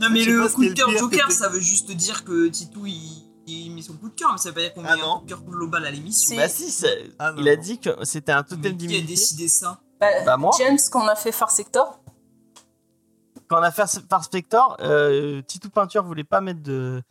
non 0.01 0.09
mais 0.11 0.23
le 0.25 0.47
coup 0.49 0.63
de 0.65 0.73
cœur 0.73 0.89
Joker, 0.91 1.31
ça 1.31 1.49
veut 1.49 1.59
juste 1.59 1.91
dire 1.91 2.23
que 2.23 2.47
Titou 2.49 2.85
il, 2.85 3.23
il 3.47 3.71
met 3.73 3.81
son 3.81 3.93
coup 3.93 4.09
de 4.09 4.13
cœur, 4.15 4.31
mais 4.31 4.37
ça 4.37 4.49
veut 4.49 4.55
pas 4.55 4.61
dire 4.61 4.73
qu'on 4.73 4.85
Ah 4.85 4.95
met 4.95 5.01
non. 5.01 5.15
un 5.15 5.19
coup 5.19 5.25
de 5.25 5.29
cœur 5.29 5.41
global 5.43 5.85
à 5.85 5.91
l'émission. 5.91 6.35
Bah 6.35 6.47
si, 6.49 6.69
ça- 6.71 6.87
Ah, 7.19 7.33
il 7.37 7.47
a 7.49 7.55
dit 7.55 7.79
que 7.79 7.89
c'était 8.03 8.31
un 8.31 8.37
Mais 8.43 8.43
totem 8.43 8.61
qui 8.63 8.67
a 8.69 8.71
d'immunité. 8.89 9.07
décidé 9.07 9.47
ça? 9.47 9.81
Bah, 10.19 10.25
Bah, 10.25 10.37
moi. 10.37 10.51
James, 10.57 10.77
quand 10.91 11.03
on 11.03 11.07
a 11.07 11.15
fait 11.15 11.31
Far 11.31 11.51
Sector, 11.51 11.99
Quand 13.47 13.59
on 13.59 13.63
a 13.63 13.71
fait 13.71 13.83
Far 14.09 14.23
Spector, 14.23 14.77
euh, 14.79 15.41
Titou 15.43 15.69
Peinture 15.69 16.03
voulait 16.03 16.23
pas 16.23 16.41
mettre 16.41 16.61
de, 16.63 17.01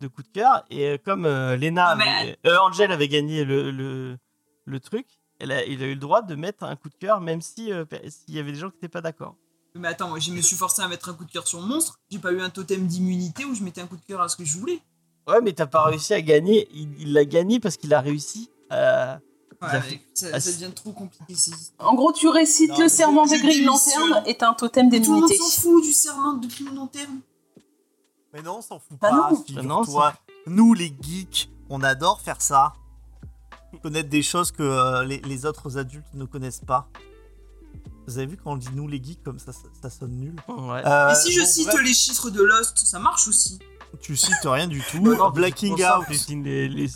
de 0.00 0.08
coup 0.08 0.22
de 0.22 0.28
cœur. 0.28 0.64
Et 0.70 0.88
euh, 0.88 0.98
comme 1.04 1.26
euh, 1.26 1.56
Lena, 1.56 1.94
mais- 1.96 2.04
avait- 2.08 2.38
euh, 2.46 2.58
Angel 2.60 2.90
avait 2.92 3.08
gagné 3.08 3.44
le, 3.44 3.70
le, 3.70 4.16
le 4.64 4.80
truc, 4.80 5.06
elle 5.38 5.52
a, 5.52 5.64
il 5.64 5.82
a 5.82 5.86
eu 5.86 5.94
le 5.94 6.00
droit 6.00 6.22
de 6.22 6.34
mettre 6.34 6.64
un 6.64 6.76
coup 6.76 6.88
de 6.88 6.94
cœur, 6.94 7.20
même 7.20 7.40
si 7.40 7.72
euh, 7.72 7.84
s'il 8.08 8.34
y 8.34 8.38
avait 8.38 8.52
des 8.52 8.58
gens 8.58 8.70
qui 8.70 8.76
n'étaient 8.76 8.88
pas 8.88 9.00
d'accord. 9.00 9.36
Mais 9.74 9.88
attends, 9.88 10.08
moi 10.08 10.18
je 10.18 10.30
me 10.32 10.40
suis 10.40 10.56
forcé 10.56 10.82
à 10.82 10.88
mettre 10.88 11.08
un 11.08 11.14
coup 11.14 11.24
de 11.24 11.30
cœur 11.30 11.46
sur 11.46 11.60
monstre. 11.60 11.98
J'ai 12.10 12.18
pas 12.18 12.32
eu 12.32 12.40
un 12.40 12.50
totem 12.50 12.86
d'immunité 12.86 13.44
où 13.44 13.54
je 13.54 13.62
mettais 13.62 13.80
un 13.80 13.86
coup 13.86 13.96
de 13.96 14.04
cœur 14.04 14.20
à 14.20 14.28
ce 14.28 14.36
que 14.36 14.44
je 14.44 14.58
voulais. 14.58 14.80
Ouais, 15.28 15.40
mais 15.42 15.52
t'as 15.52 15.66
pas 15.66 15.84
réussi 15.84 16.14
à 16.14 16.20
gagner. 16.20 16.68
Il 16.74 17.00
il 17.00 17.12
l'a 17.12 17.24
gagné 17.24 17.58
parce 17.60 17.76
qu'il 17.76 17.92
a 17.94 18.00
réussi 18.00 18.50
à. 18.70 19.20
Ouais, 19.62 20.00
Ça 20.14 20.26
Ah, 20.32 20.38
devient 20.40 20.72
trop 20.74 20.92
compliqué. 20.92 21.32
histoires. 21.32 21.88
en 21.90 21.94
gros, 21.94 22.12
tu 22.12 22.28
récites 22.28 22.70
Non, 22.70 22.78
le 22.80 22.88
serment 22.88 23.26
des 23.26 23.38
Green 23.38 23.64
démissionne. 23.64 24.08
Lantern 24.10 24.26
est 24.26 24.42
un 24.42 24.54
totem 24.54 24.88
Mais 24.90 25.00
Tout 25.00 25.14
le 25.14 25.20
monde 25.20 25.32
s'en 25.32 25.60
fout 25.62 25.82
du 25.82 25.92
serment 25.92 26.34
de 26.34 26.46
Green 26.48 26.74
Lantern. 26.74 27.20
Mais 28.32 28.42
non, 28.42 28.56
on 28.58 28.62
s'en 28.62 28.78
fout 28.78 28.98
Bah 29.00 29.10
pas. 29.10 29.30
non. 29.30 29.42
figure-toi. 29.44 30.14
Nous, 30.46 30.74
les 30.74 30.92
geeks, 31.00 31.50
on 31.70 31.82
adore 31.82 32.20
faire 32.20 32.40
ça. 32.42 32.72
Connaître 33.82 34.08
des 34.10 34.22
choses 34.22 34.50
que 34.52 34.62
euh, 34.62 35.04
les, 35.04 35.18
les 35.20 35.46
autres 35.46 35.78
adultes 35.78 36.12
ne 36.14 36.24
connaissent 36.24 36.60
pas. 36.66 36.88
Vous 38.06 38.18
avez 38.18 38.26
vu 38.26 38.36
quand 38.36 38.52
on 38.52 38.56
dit 38.56 38.68
nous, 38.74 38.88
les 38.88 39.02
geeks, 39.02 39.22
comme 39.22 39.38
ça, 39.38 39.52
ça, 39.52 39.60
ça 39.80 39.88
sonne 39.90 40.12
nul. 40.18 40.34
Ouais. 40.48 40.82
Euh, 40.84 41.10
Et 41.10 41.14
si 41.14 41.32
je 41.32 41.40
bon, 41.40 41.46
cite 41.46 41.66
bref, 41.68 41.80
les 41.84 41.94
chiffres 41.94 42.30
de 42.30 42.42
Lost, 42.42 42.76
ça 42.78 42.98
marche 42.98 43.28
aussi. 43.28 43.58
Tu 44.00 44.16
cites 44.16 44.34
rien 44.44 44.66
du 44.66 44.82
tout. 44.82 44.98
Non, 45.00 45.30
Blacking 45.30 45.74
Out. 45.74 46.06
je 46.08 46.34
les, 46.34 46.68
les, 46.68 46.86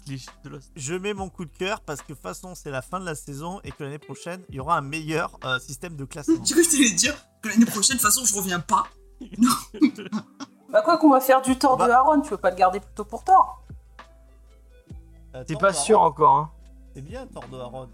les 0.88 0.98
mets 0.98 1.14
mon 1.14 1.28
coup 1.28 1.44
de 1.44 1.56
cœur 1.56 1.80
parce 1.80 2.00
que 2.00 2.09
de 2.09 2.12
toute 2.14 2.22
façon, 2.22 2.54
c'est 2.54 2.70
la 2.70 2.82
fin 2.82 2.98
de 3.00 3.04
la 3.04 3.14
saison 3.14 3.61
et 3.64 3.70
que 3.70 3.85
l'année 3.85 3.98
prochaine, 3.98 4.42
il 4.48 4.56
y 4.56 4.61
aura 4.61 4.76
un 4.78 4.80
meilleur 4.80 5.38
euh, 5.44 5.59
système 5.59 5.94
de 5.96 6.04
classement. 6.04 6.42
Tu 6.42 6.54
veux 6.54 6.62
que 6.62 6.68
je 6.70 6.76
t'allais 6.76 6.90
dire 6.92 7.14
que 7.42 7.48
l'année 7.48 7.66
prochaine, 7.66 7.96
de 7.96 8.00
toute 8.02 8.11
façon, 8.11 8.24
je 8.24 8.35
reviens 8.35 8.61
pas. 8.61 8.85
Bah, 10.68 10.80
Bah 10.80 10.82
quoi 10.82 10.98
qu'on 10.98 11.11
va 11.11 11.20
faire 11.20 11.40
du 11.42 11.56
Thor 11.56 11.76
Bah- 11.76 11.87
de 11.87 11.92
Aaron, 11.92 12.20
tu 12.22 12.30
veux 12.30 12.37
pas 12.38 12.50
le 12.50 12.56
garder 12.56 12.80
plutôt 12.80 13.04
pour 13.04 13.22
Euh, 15.35 15.44
T'es 15.44 15.54
pas 15.54 15.72
sûr 15.72 15.98
Aaron, 15.98 16.06
encore, 16.09 16.37
hein. 16.37 16.50
C'est 16.94 17.02
bien 17.02 17.26
Thor 17.26 17.44
de 17.48 17.56
Aaron. 17.59 17.88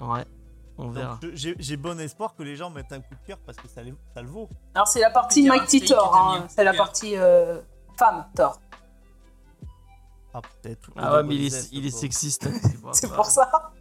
Ouais, 0.00 0.24
on 0.78 0.88
verra. 0.90 1.18
J'ai 1.34 1.54
j'ai 1.58 1.76
bon 1.76 1.98
espoir 2.00 2.34
que 2.36 2.42
les 2.42 2.56
gens 2.56 2.70
mettent 2.70 2.92
un 2.92 3.00
coup 3.00 3.14
de 3.14 3.26
cœur 3.26 3.38
parce 3.44 3.58
que 3.58 3.68
ça, 3.68 3.82
les- 3.82 3.94
ça 4.14 4.22
le 4.22 4.28
vaut. 4.28 4.48
Alors 4.74 4.88
c'est 4.88 5.00
la 5.00 5.10
partie 5.10 5.44
que 5.44 5.86
t'as 5.88 6.10
hein. 6.14 6.46
c'est 6.48 6.64
la 6.64 6.72
partie 6.74 7.16
euh, 7.16 7.60
femme 7.98 8.26
Thor. 8.34 8.60
Ah, 10.34 10.42
peut-être. 10.42 10.90
Ah 10.96 11.16
ouais, 11.16 11.22
mais 11.24 11.34
il 11.36 11.54
est, 11.54 11.68
il 11.72 11.92
sexiste. 11.92 12.46
hein, 12.46 12.52
C'est 12.92 13.08
pour 13.12 13.24
ça. 13.24 13.72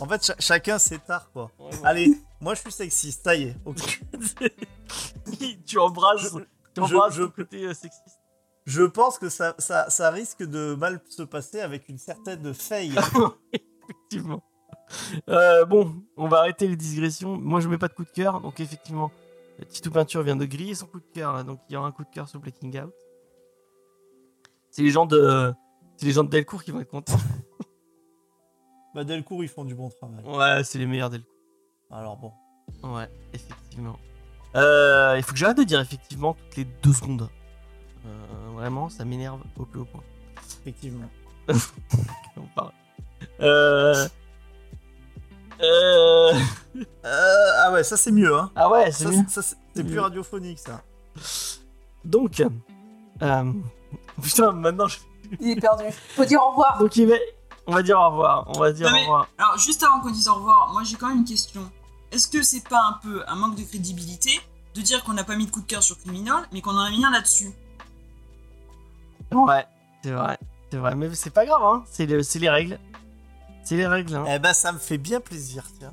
En 0.00 0.06
fait, 0.06 0.24
cha- 0.24 0.36
chacun 0.38 0.78
ses 0.78 0.98
tares, 0.98 1.30
quoi. 1.32 1.50
Ouais, 1.58 1.66
ouais. 1.72 1.80
Allez, 1.84 2.22
moi 2.40 2.54
je 2.54 2.60
suis 2.60 2.72
sexiste, 2.72 3.24
ça 3.24 3.34
y 3.34 3.44
est. 3.44 3.56
tu 5.66 5.78
embrasses, 5.78 6.22
Je- 6.34 6.38
tu 6.74 6.80
embrasses 6.80 7.14
je- 7.14 7.22
le 7.22 7.28
côté 7.28 7.64
euh, 7.64 7.74
sexiste. 7.74 8.20
Je 8.66 8.82
pense 8.82 9.18
que 9.18 9.28
ça, 9.28 9.54
ça, 9.58 9.90
ça 9.90 10.10
risque 10.10 10.42
de 10.42 10.74
mal 10.74 11.00
se 11.08 11.22
passer 11.22 11.60
avec 11.60 11.88
une 11.88 11.98
certaine 11.98 12.52
faille. 12.54 12.94
Effectivement. 13.88 14.42
Euh, 15.28 15.64
bon, 15.64 15.94
on 16.16 16.28
va 16.28 16.38
arrêter 16.40 16.68
les 16.68 16.76
digressions. 16.76 17.36
Moi, 17.36 17.60
je 17.60 17.68
mets 17.68 17.78
pas 17.78 17.88
de 17.88 17.94
coup 17.94 18.04
de 18.04 18.10
cœur, 18.10 18.40
donc 18.40 18.60
effectivement, 18.60 19.10
Tito 19.70 19.90
Peinture 19.90 20.22
vient 20.22 20.36
de 20.36 20.44
griller 20.44 20.74
son 20.74 20.86
coup 20.86 21.00
de 21.00 21.06
cœur, 21.14 21.34
hein, 21.34 21.44
donc 21.44 21.60
il 21.68 21.72
y 21.72 21.76
aura 21.76 21.86
un 21.88 21.92
coup 21.92 22.04
de 22.04 22.10
cœur 22.10 22.28
sur 22.28 22.38
Blacking 22.40 22.78
Out. 22.80 22.92
C'est 24.74 24.82
les 24.82 24.90
gens 24.90 25.06
de, 25.06 25.54
c'est 25.96 26.06
les 26.06 26.12
gens 26.12 26.24
de 26.24 26.28
Delcourt 26.30 26.64
qui 26.64 26.72
vont 26.72 26.80
être 26.80 26.90
contents. 26.90 27.16
bah, 28.94 29.04
Delcourt, 29.04 29.44
ils 29.44 29.48
font 29.48 29.64
du 29.64 29.76
bon 29.76 29.88
travail. 29.88 30.24
Ouais, 30.24 30.64
c'est 30.64 30.80
les 30.80 30.86
meilleurs 30.86 31.10
Delcourt. 31.10 31.32
Alors 31.92 32.16
bon. 32.16 32.32
Ouais, 32.82 33.08
effectivement. 33.32 33.96
Euh, 34.56 35.14
il 35.16 35.22
faut 35.22 35.30
que 35.30 35.38
j'arrête 35.38 35.58
de 35.58 35.62
dire 35.62 35.78
effectivement 35.78 36.34
toutes 36.34 36.56
les 36.56 36.64
deux 36.64 36.92
secondes. 36.92 37.28
Euh, 38.04 38.50
vraiment, 38.54 38.88
ça 38.88 39.04
m'énerve 39.04 39.40
au 39.56 39.64
plus 39.64 39.82
haut 39.82 39.84
point. 39.84 40.02
Effectivement. 40.62 41.08
On 42.36 42.46
parle. 42.56 42.72
Euh... 43.40 44.08
Euh... 45.62 46.32
Euh, 47.04 47.62
ah 47.62 47.70
ouais, 47.70 47.84
ça 47.84 47.96
c'est 47.96 48.10
mieux, 48.10 48.34
hein. 48.34 48.50
Ah 48.56 48.68
ouais, 48.68 48.90
c'est 48.90 49.06
mieux. 49.06 49.12
c'est- 49.28 49.30
ça, 49.30 49.42
c'est 49.42 49.56
c'est 49.76 49.84
plus 49.84 50.00
radiophonique, 50.00 50.58
ça. 50.58 50.82
Donc, 52.04 52.42
euh, 53.22 53.52
putain, 54.22 54.52
maintenant 54.52 54.86
je. 54.88 54.98
Il 55.40 55.50
est 55.50 55.60
perdu. 55.60 55.84
Faut 56.16 56.24
dire 56.24 56.40
au 56.42 56.50
revoir. 56.50 56.78
Donc, 56.78 56.94
il 56.96 57.06
va... 57.08 57.14
on 57.66 57.72
va 57.72 57.82
dire 57.82 57.98
au 57.98 58.08
revoir. 58.10 58.44
On 58.48 58.58
va 58.60 58.72
dire 58.72 58.90
Non, 58.90 58.96
au 58.96 59.00
revoir. 59.00 59.28
Alors, 59.38 59.58
juste 59.58 59.82
avant 59.82 60.00
qu'on 60.00 60.10
dise 60.10 60.28
au 60.28 60.34
revoir, 60.34 60.70
moi 60.72 60.82
j'ai 60.84 60.96
quand 60.96 61.08
même 61.08 61.18
une 61.18 61.24
question. 61.24 61.68
Est-ce 62.12 62.28
que 62.28 62.42
c'est 62.42 62.68
pas 62.68 62.82
un 62.88 62.92
peu 63.02 63.22
un 63.26 63.34
manque 63.34 63.56
de 63.56 63.62
crédibilité 63.64 64.40
de 64.74 64.80
dire 64.80 65.02
qu'on 65.04 65.14
n'a 65.14 65.24
pas 65.24 65.34
mis 65.36 65.46
de 65.46 65.50
coup 65.50 65.60
de 65.62 65.66
cœur 65.66 65.82
sur 65.82 65.98
Criminal, 65.98 66.44
mais 66.52 66.60
qu'on 66.60 66.72
en 66.76 66.80
a 66.84 66.90
mis 66.90 67.04
un 67.04 67.10
là-dessus? 67.10 67.52
Ouais, 69.32 69.66
c'est 70.02 70.10
vrai. 70.12 70.38
C'est 70.70 70.78
vrai, 70.78 70.94
mais 70.94 71.14
c'est 71.14 71.30
pas 71.30 71.46
grave, 71.46 71.62
hein. 71.62 71.84
C'est 71.90 72.06
le- 72.06 72.22
c'est 72.22 72.38
les 72.38 72.50
règles. 72.50 72.78
C'est 73.64 73.76
les 73.76 73.86
règles, 73.86 74.14
hein. 74.14 74.24
Eh 74.28 74.38
ben, 74.38 74.52
ça 74.52 74.72
me 74.72 74.78
fait 74.78 74.98
bien 74.98 75.20
plaisir, 75.20 75.64
tiens. 75.78 75.92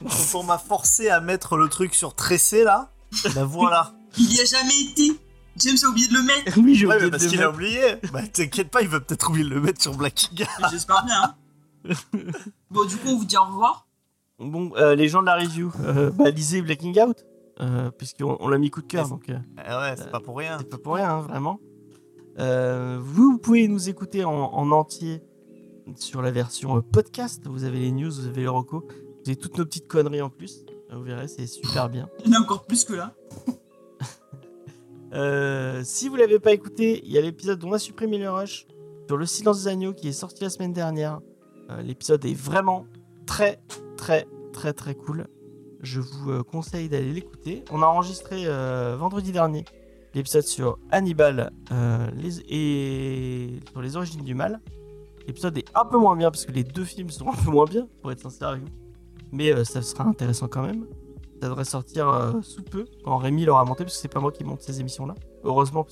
Quand 0.00 0.38
on 0.40 0.42
m'a 0.42 0.58
forcé 0.58 1.08
à 1.08 1.20
mettre 1.20 1.56
le 1.56 1.68
truc 1.68 1.94
sur 1.94 2.14
tressé, 2.14 2.64
là, 2.64 2.90
ben 3.34 3.44
voilà. 3.44 3.92
Il 4.18 4.34
y 4.34 4.40
a 4.40 4.44
jamais 4.44 4.80
été 4.90 5.18
James 5.56 5.76
a 5.84 5.86
oublié 5.88 6.08
de 6.08 6.14
le 6.14 6.22
mettre 6.22 6.58
oui, 6.62 6.74
j'ai 6.74 6.86
Ouais, 6.86 6.94
oublié 6.96 7.10
parce 7.10 7.24
le 7.24 7.28
qu'il 7.30 7.42
a 7.42 7.50
oublié. 7.50 7.80
Bah, 8.12 8.26
t'inquiète 8.26 8.70
pas, 8.70 8.82
il 8.82 8.88
va 8.88 9.00
peut-être 9.00 9.28
oublier 9.30 9.44
de 9.44 9.50
le 9.54 9.60
mettre 9.60 9.80
sur 9.82 9.94
Blacking 9.96 10.42
Out. 10.42 10.66
J'espère 10.70 11.04
bien. 11.04 11.22
hein. 11.22 11.34
bon, 12.70 12.84
du 12.86 12.96
coup, 12.96 13.08
on 13.08 13.16
vous 13.18 13.24
dit 13.24 13.36
au 13.36 13.44
revoir. 13.44 13.86
Bon, 14.38 14.72
euh, 14.76 14.94
les 14.94 15.08
gens 15.08 15.20
de 15.20 15.26
la 15.26 15.36
review, 15.36 15.70
euh, 15.80 16.10
bah, 16.10 16.30
lisez 16.30 16.62
Blacking 16.62 16.98
Out. 17.00 17.24
euh, 17.60 17.90
Puisqu'on 17.90 18.36
on 18.40 18.48
l'a 18.48 18.58
mis 18.58 18.70
coup 18.70 18.80
de 18.82 18.86
cœur, 18.86 19.02
Yes. 19.02 19.10
donc. 19.10 19.28
euh, 19.28 19.38
Eh 19.58 19.70
ouais, 19.70 19.94
c'est 19.96 20.10
pas 20.10 20.20
pour 20.20 20.36
rien. 20.38 20.56
C'est 20.58 20.68
pas 20.70 20.78
pour 20.78 20.94
rien, 20.94 21.10
hein, 21.10 21.20
vraiment. 21.20 21.60
Euh, 22.38 22.98
vous 23.02 23.36
pouvez 23.38 23.68
nous 23.68 23.88
écouter 23.88 24.24
en, 24.24 24.32
en 24.32 24.70
entier 24.70 25.22
sur 25.96 26.22
la 26.22 26.30
version 26.30 26.78
euh, 26.78 26.80
podcast. 26.80 27.42
Vous 27.46 27.64
avez 27.64 27.78
les 27.80 27.92
news, 27.92 28.10
vous 28.10 28.26
avez 28.26 28.40
les 28.42 28.48
recos, 28.48 28.82
vous 28.84 29.22
avez 29.30 29.36
toutes 29.36 29.58
nos 29.58 29.64
petites 29.66 29.86
conneries 29.86 30.22
en 30.22 30.30
plus. 30.30 30.64
Vous 30.90 31.02
verrez, 31.02 31.28
c'est 31.28 31.46
super 31.46 31.88
bien. 31.88 32.08
Il 32.24 32.30
y 32.32 32.34
en 32.36 32.40
a 32.40 32.42
encore 32.42 32.64
plus 32.64 32.84
que 32.84 32.92
là. 32.94 33.14
Euh, 35.12 35.82
si 35.84 36.08
vous 36.08 36.16
l'avez 36.16 36.38
pas 36.38 36.52
écouté, 36.52 37.02
il 37.04 37.12
y 37.12 37.18
a 37.18 37.20
l'épisode 37.20 37.58
dont 37.58 37.70
on 37.70 37.72
a 37.72 37.78
supprimé 37.78 38.18
le 38.18 38.30
rush 38.30 38.66
sur 39.06 39.16
le 39.16 39.26
silence 39.26 39.64
des 39.64 39.68
agneaux 39.68 39.92
qui 39.92 40.08
est 40.08 40.12
sorti 40.12 40.42
la 40.42 40.50
semaine 40.50 40.72
dernière. 40.72 41.20
Euh, 41.70 41.82
l'épisode 41.82 42.24
est 42.24 42.34
vraiment 42.34 42.86
très 43.26 43.60
très 43.96 44.26
très 44.52 44.72
très 44.72 44.94
cool. 44.94 45.26
Je 45.80 46.00
vous 46.00 46.30
euh, 46.30 46.42
conseille 46.42 46.88
d'aller 46.88 47.12
l'écouter. 47.12 47.64
On 47.70 47.82
a 47.82 47.86
enregistré 47.86 48.46
vendredi 48.96 49.32
dernier 49.32 49.64
l'épisode 50.14 50.44
sur 50.44 50.78
Hannibal 50.90 51.50
et 52.48 53.48
sur 53.70 53.82
les 53.82 53.96
origines 53.96 54.24
du 54.24 54.34
mal. 54.34 54.60
L'épisode 55.26 55.56
est 55.56 55.68
un 55.74 55.84
peu 55.84 55.98
moins 55.98 56.16
bien 56.16 56.30
parce 56.30 56.44
que 56.44 56.52
les 56.52 56.64
deux 56.64 56.84
films 56.84 57.10
sont 57.10 57.28
un 57.28 57.44
peu 57.44 57.50
moins 57.50 57.64
bien, 57.64 57.86
pour 58.00 58.12
être 58.12 58.20
sincère 58.20 58.48
avec 58.48 58.62
vous. 58.62 58.68
Mais 59.30 59.64
ça 59.64 59.80
sera 59.80 60.04
intéressant 60.04 60.48
quand 60.48 60.62
même. 60.62 60.86
Ça 61.42 61.48
devrait 61.48 61.64
sortir 61.64 62.08
euh, 62.08 62.40
sous 62.42 62.62
peu 62.62 62.84
quand 63.02 63.16
Rémi 63.16 63.44
l'aura 63.44 63.64
monté 63.64 63.82
parce 63.82 63.96
que 63.96 64.00
c'est 64.00 64.06
pas 64.06 64.20
moi 64.20 64.30
qui 64.30 64.44
monte 64.44 64.62
ces 64.62 64.78
émissions 64.78 65.06
là. 65.06 65.16
Heureusement 65.42 65.84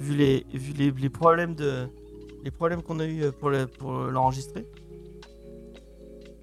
vu 0.00 0.16
les 0.16 1.08
problèmes 1.08 1.54
de 1.54 1.86
les 2.42 2.50
problèmes 2.50 2.82
qu'on 2.82 2.98
a 2.98 3.04
eu 3.04 3.22
euh, 3.22 3.30
pour 3.30 3.48
le- 3.50 3.68
pour 3.68 3.92
l'enregistrer. 3.92 4.66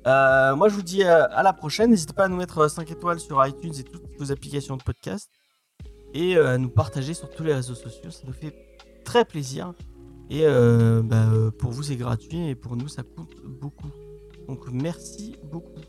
Euh, 0.08 0.56
moi 0.56 0.70
je 0.70 0.76
vous 0.76 0.84
dis 0.84 1.04
à 1.04 1.44
la 1.44 1.52
prochaine. 1.52 1.90
N'hésitez 1.90 2.14
pas 2.14 2.24
à 2.26 2.28
nous 2.30 2.38
mettre 2.38 2.66
5 2.70 2.90
étoiles 2.90 3.20
sur 3.20 3.46
iTunes 3.46 3.74
et 3.78 3.84
toutes 3.84 4.04
vos 4.18 4.32
applications 4.32 4.78
de 4.78 4.84
podcast 4.84 5.30
et 6.14 6.38
à 6.38 6.58
nous 6.58 6.70
partager 6.70 7.14
sur 7.14 7.30
tous 7.30 7.44
les 7.44 7.54
réseaux 7.54 7.76
sociaux. 7.76 8.10
Ça 8.10 8.22
nous 8.26 8.32
fait 8.32 8.56
très 9.04 9.26
plaisir. 9.26 9.74
Et 10.30 10.46
bah, 11.04 11.26
pour 11.60 11.72
vous 11.72 11.84
c'est 11.84 11.98
gratuit 11.98 12.48
et 12.48 12.56
pour 12.56 12.78
nous 12.78 12.88
ça 12.88 13.04
coûte 13.04 13.36
beaucoup. 13.46 13.92
Donc 14.48 14.66
merci 14.72 15.36
beaucoup. 15.44 15.82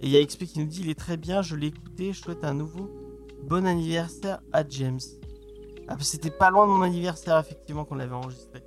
Et 0.00 0.06
il 0.06 0.10
y 0.10 0.16
a 0.16 0.24
XP 0.24 0.44
qui 0.44 0.60
nous 0.60 0.66
dit 0.66 0.80
il 0.82 0.90
est 0.90 0.98
très 0.98 1.16
bien, 1.16 1.42
je 1.42 1.56
l'ai 1.56 1.68
écouté, 1.68 2.12
je 2.12 2.22
souhaite 2.22 2.44
un 2.44 2.54
nouveau 2.54 2.88
bon 3.42 3.66
anniversaire 3.66 4.40
à 4.52 4.62
James. 4.68 5.00
Ah 5.88 5.94
bah, 5.96 6.02
c'était 6.02 6.30
pas 6.30 6.50
loin 6.50 6.66
de 6.66 6.72
mon 6.72 6.82
anniversaire 6.82 7.38
effectivement 7.38 7.84
qu'on 7.84 7.94
l'avait 7.96 8.14
enregistré. 8.14 8.62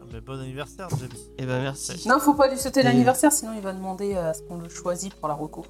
Ah, 0.00 0.20
bon 0.24 0.38
anniversaire, 0.40 0.88
James. 0.90 1.08
Et 1.38 1.46
ben 1.46 1.62
merci. 1.62 2.06
Non, 2.08 2.20
faut 2.20 2.34
pas 2.34 2.48
lui 2.48 2.56
souhaiter 2.58 2.80
Et- 2.80 2.84
l'anniversaire, 2.84 3.32
sinon 3.32 3.52
il 3.54 3.60
va 3.62 3.72
demander 3.72 4.14
à 4.14 4.32
ce 4.34 4.42
qu'on 4.42 4.58
le 4.58 4.68
choisisse 4.68 5.14
pour 5.14 5.28
la 5.28 5.34
reco. 5.34 5.64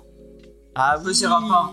Ah 0.75 0.97
oui. 0.99 1.05
choisira 1.05 1.41
pas. 1.41 1.73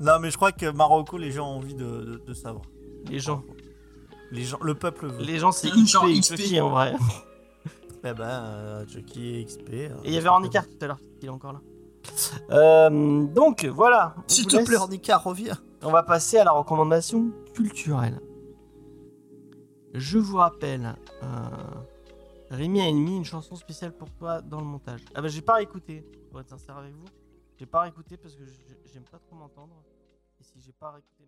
Non, 0.00 0.18
mais 0.20 0.30
je 0.32 0.36
crois 0.36 0.50
que 0.50 0.66
Marocco, 0.70 1.16
les 1.18 1.30
gens 1.30 1.48
ont 1.48 1.58
envie 1.58 1.74
de, 1.74 1.84
de- 1.84 2.22
de 2.26 2.34
savoir. 2.34 2.64
Les 3.08 3.20
gens, 3.20 3.44
Les 4.32 4.42
gens, 4.42 4.58
le 4.62 4.74
peuple 4.74 5.06
veut. 5.06 5.22
les 5.22 5.38
gens 5.38 5.52
c'est 5.52 5.68
XP, 5.68 6.20
XP 6.20 6.34
XP. 6.36 6.60
en 6.60 6.70
vrai. 6.70 6.94
Eh 8.04 8.12
ben, 8.14 8.24
euh, 8.24 8.84
Chucky 8.88 9.36
et 9.36 9.44
XP. 9.44 9.60
euh, 9.72 9.88
Et 10.02 10.08
il 10.08 10.14
y 10.14 10.16
avait 10.16 10.28
Ornicard 10.28 10.66
tout 10.66 10.76
à 10.80 10.86
l'heure, 10.88 10.98
il 11.20 11.26
est 11.26 11.28
encore 11.28 11.52
là. 11.52 11.60
Euh, 12.50 13.26
donc 13.26 13.64
voilà. 13.64 14.14
S'il 14.26 14.46
te 14.46 14.64
plaît, 14.64 14.76
Ornicard, 14.76 15.22
reviens. 15.22 15.58
On 15.82 15.90
va 15.90 16.02
passer 16.02 16.38
à 16.38 16.44
la 16.44 16.52
recommandation 16.52 17.32
culturelle. 17.54 18.20
Je 19.94 20.18
vous 20.18 20.36
rappelle, 20.36 20.94
euh, 21.22 21.26
Rémi 22.50 22.80
a 22.80 22.90
mis 22.92 23.16
une 23.16 23.24
chanson 23.24 23.56
spéciale 23.56 23.92
pour 23.92 24.10
toi 24.10 24.40
dans 24.40 24.60
le 24.60 24.66
montage. 24.66 25.00
Ah 25.14 25.20
bah 25.20 25.28
j'ai 25.28 25.42
pas 25.42 25.54
réécouté, 25.54 26.04
pour 26.30 26.40
être 26.40 26.48
sincère 26.48 26.78
avec 26.78 26.94
vous. 26.94 27.04
J'ai 27.58 27.66
pas 27.66 27.82
réécouté 27.82 28.16
parce 28.16 28.34
que 28.34 28.42
j'aime 28.92 29.04
pas 29.04 29.18
trop 29.18 29.36
m'entendre. 29.36 29.74
Et 30.40 30.44
si 30.44 30.60
j'ai 30.60 30.72
pas 30.72 30.92
réécouté, 30.92 31.21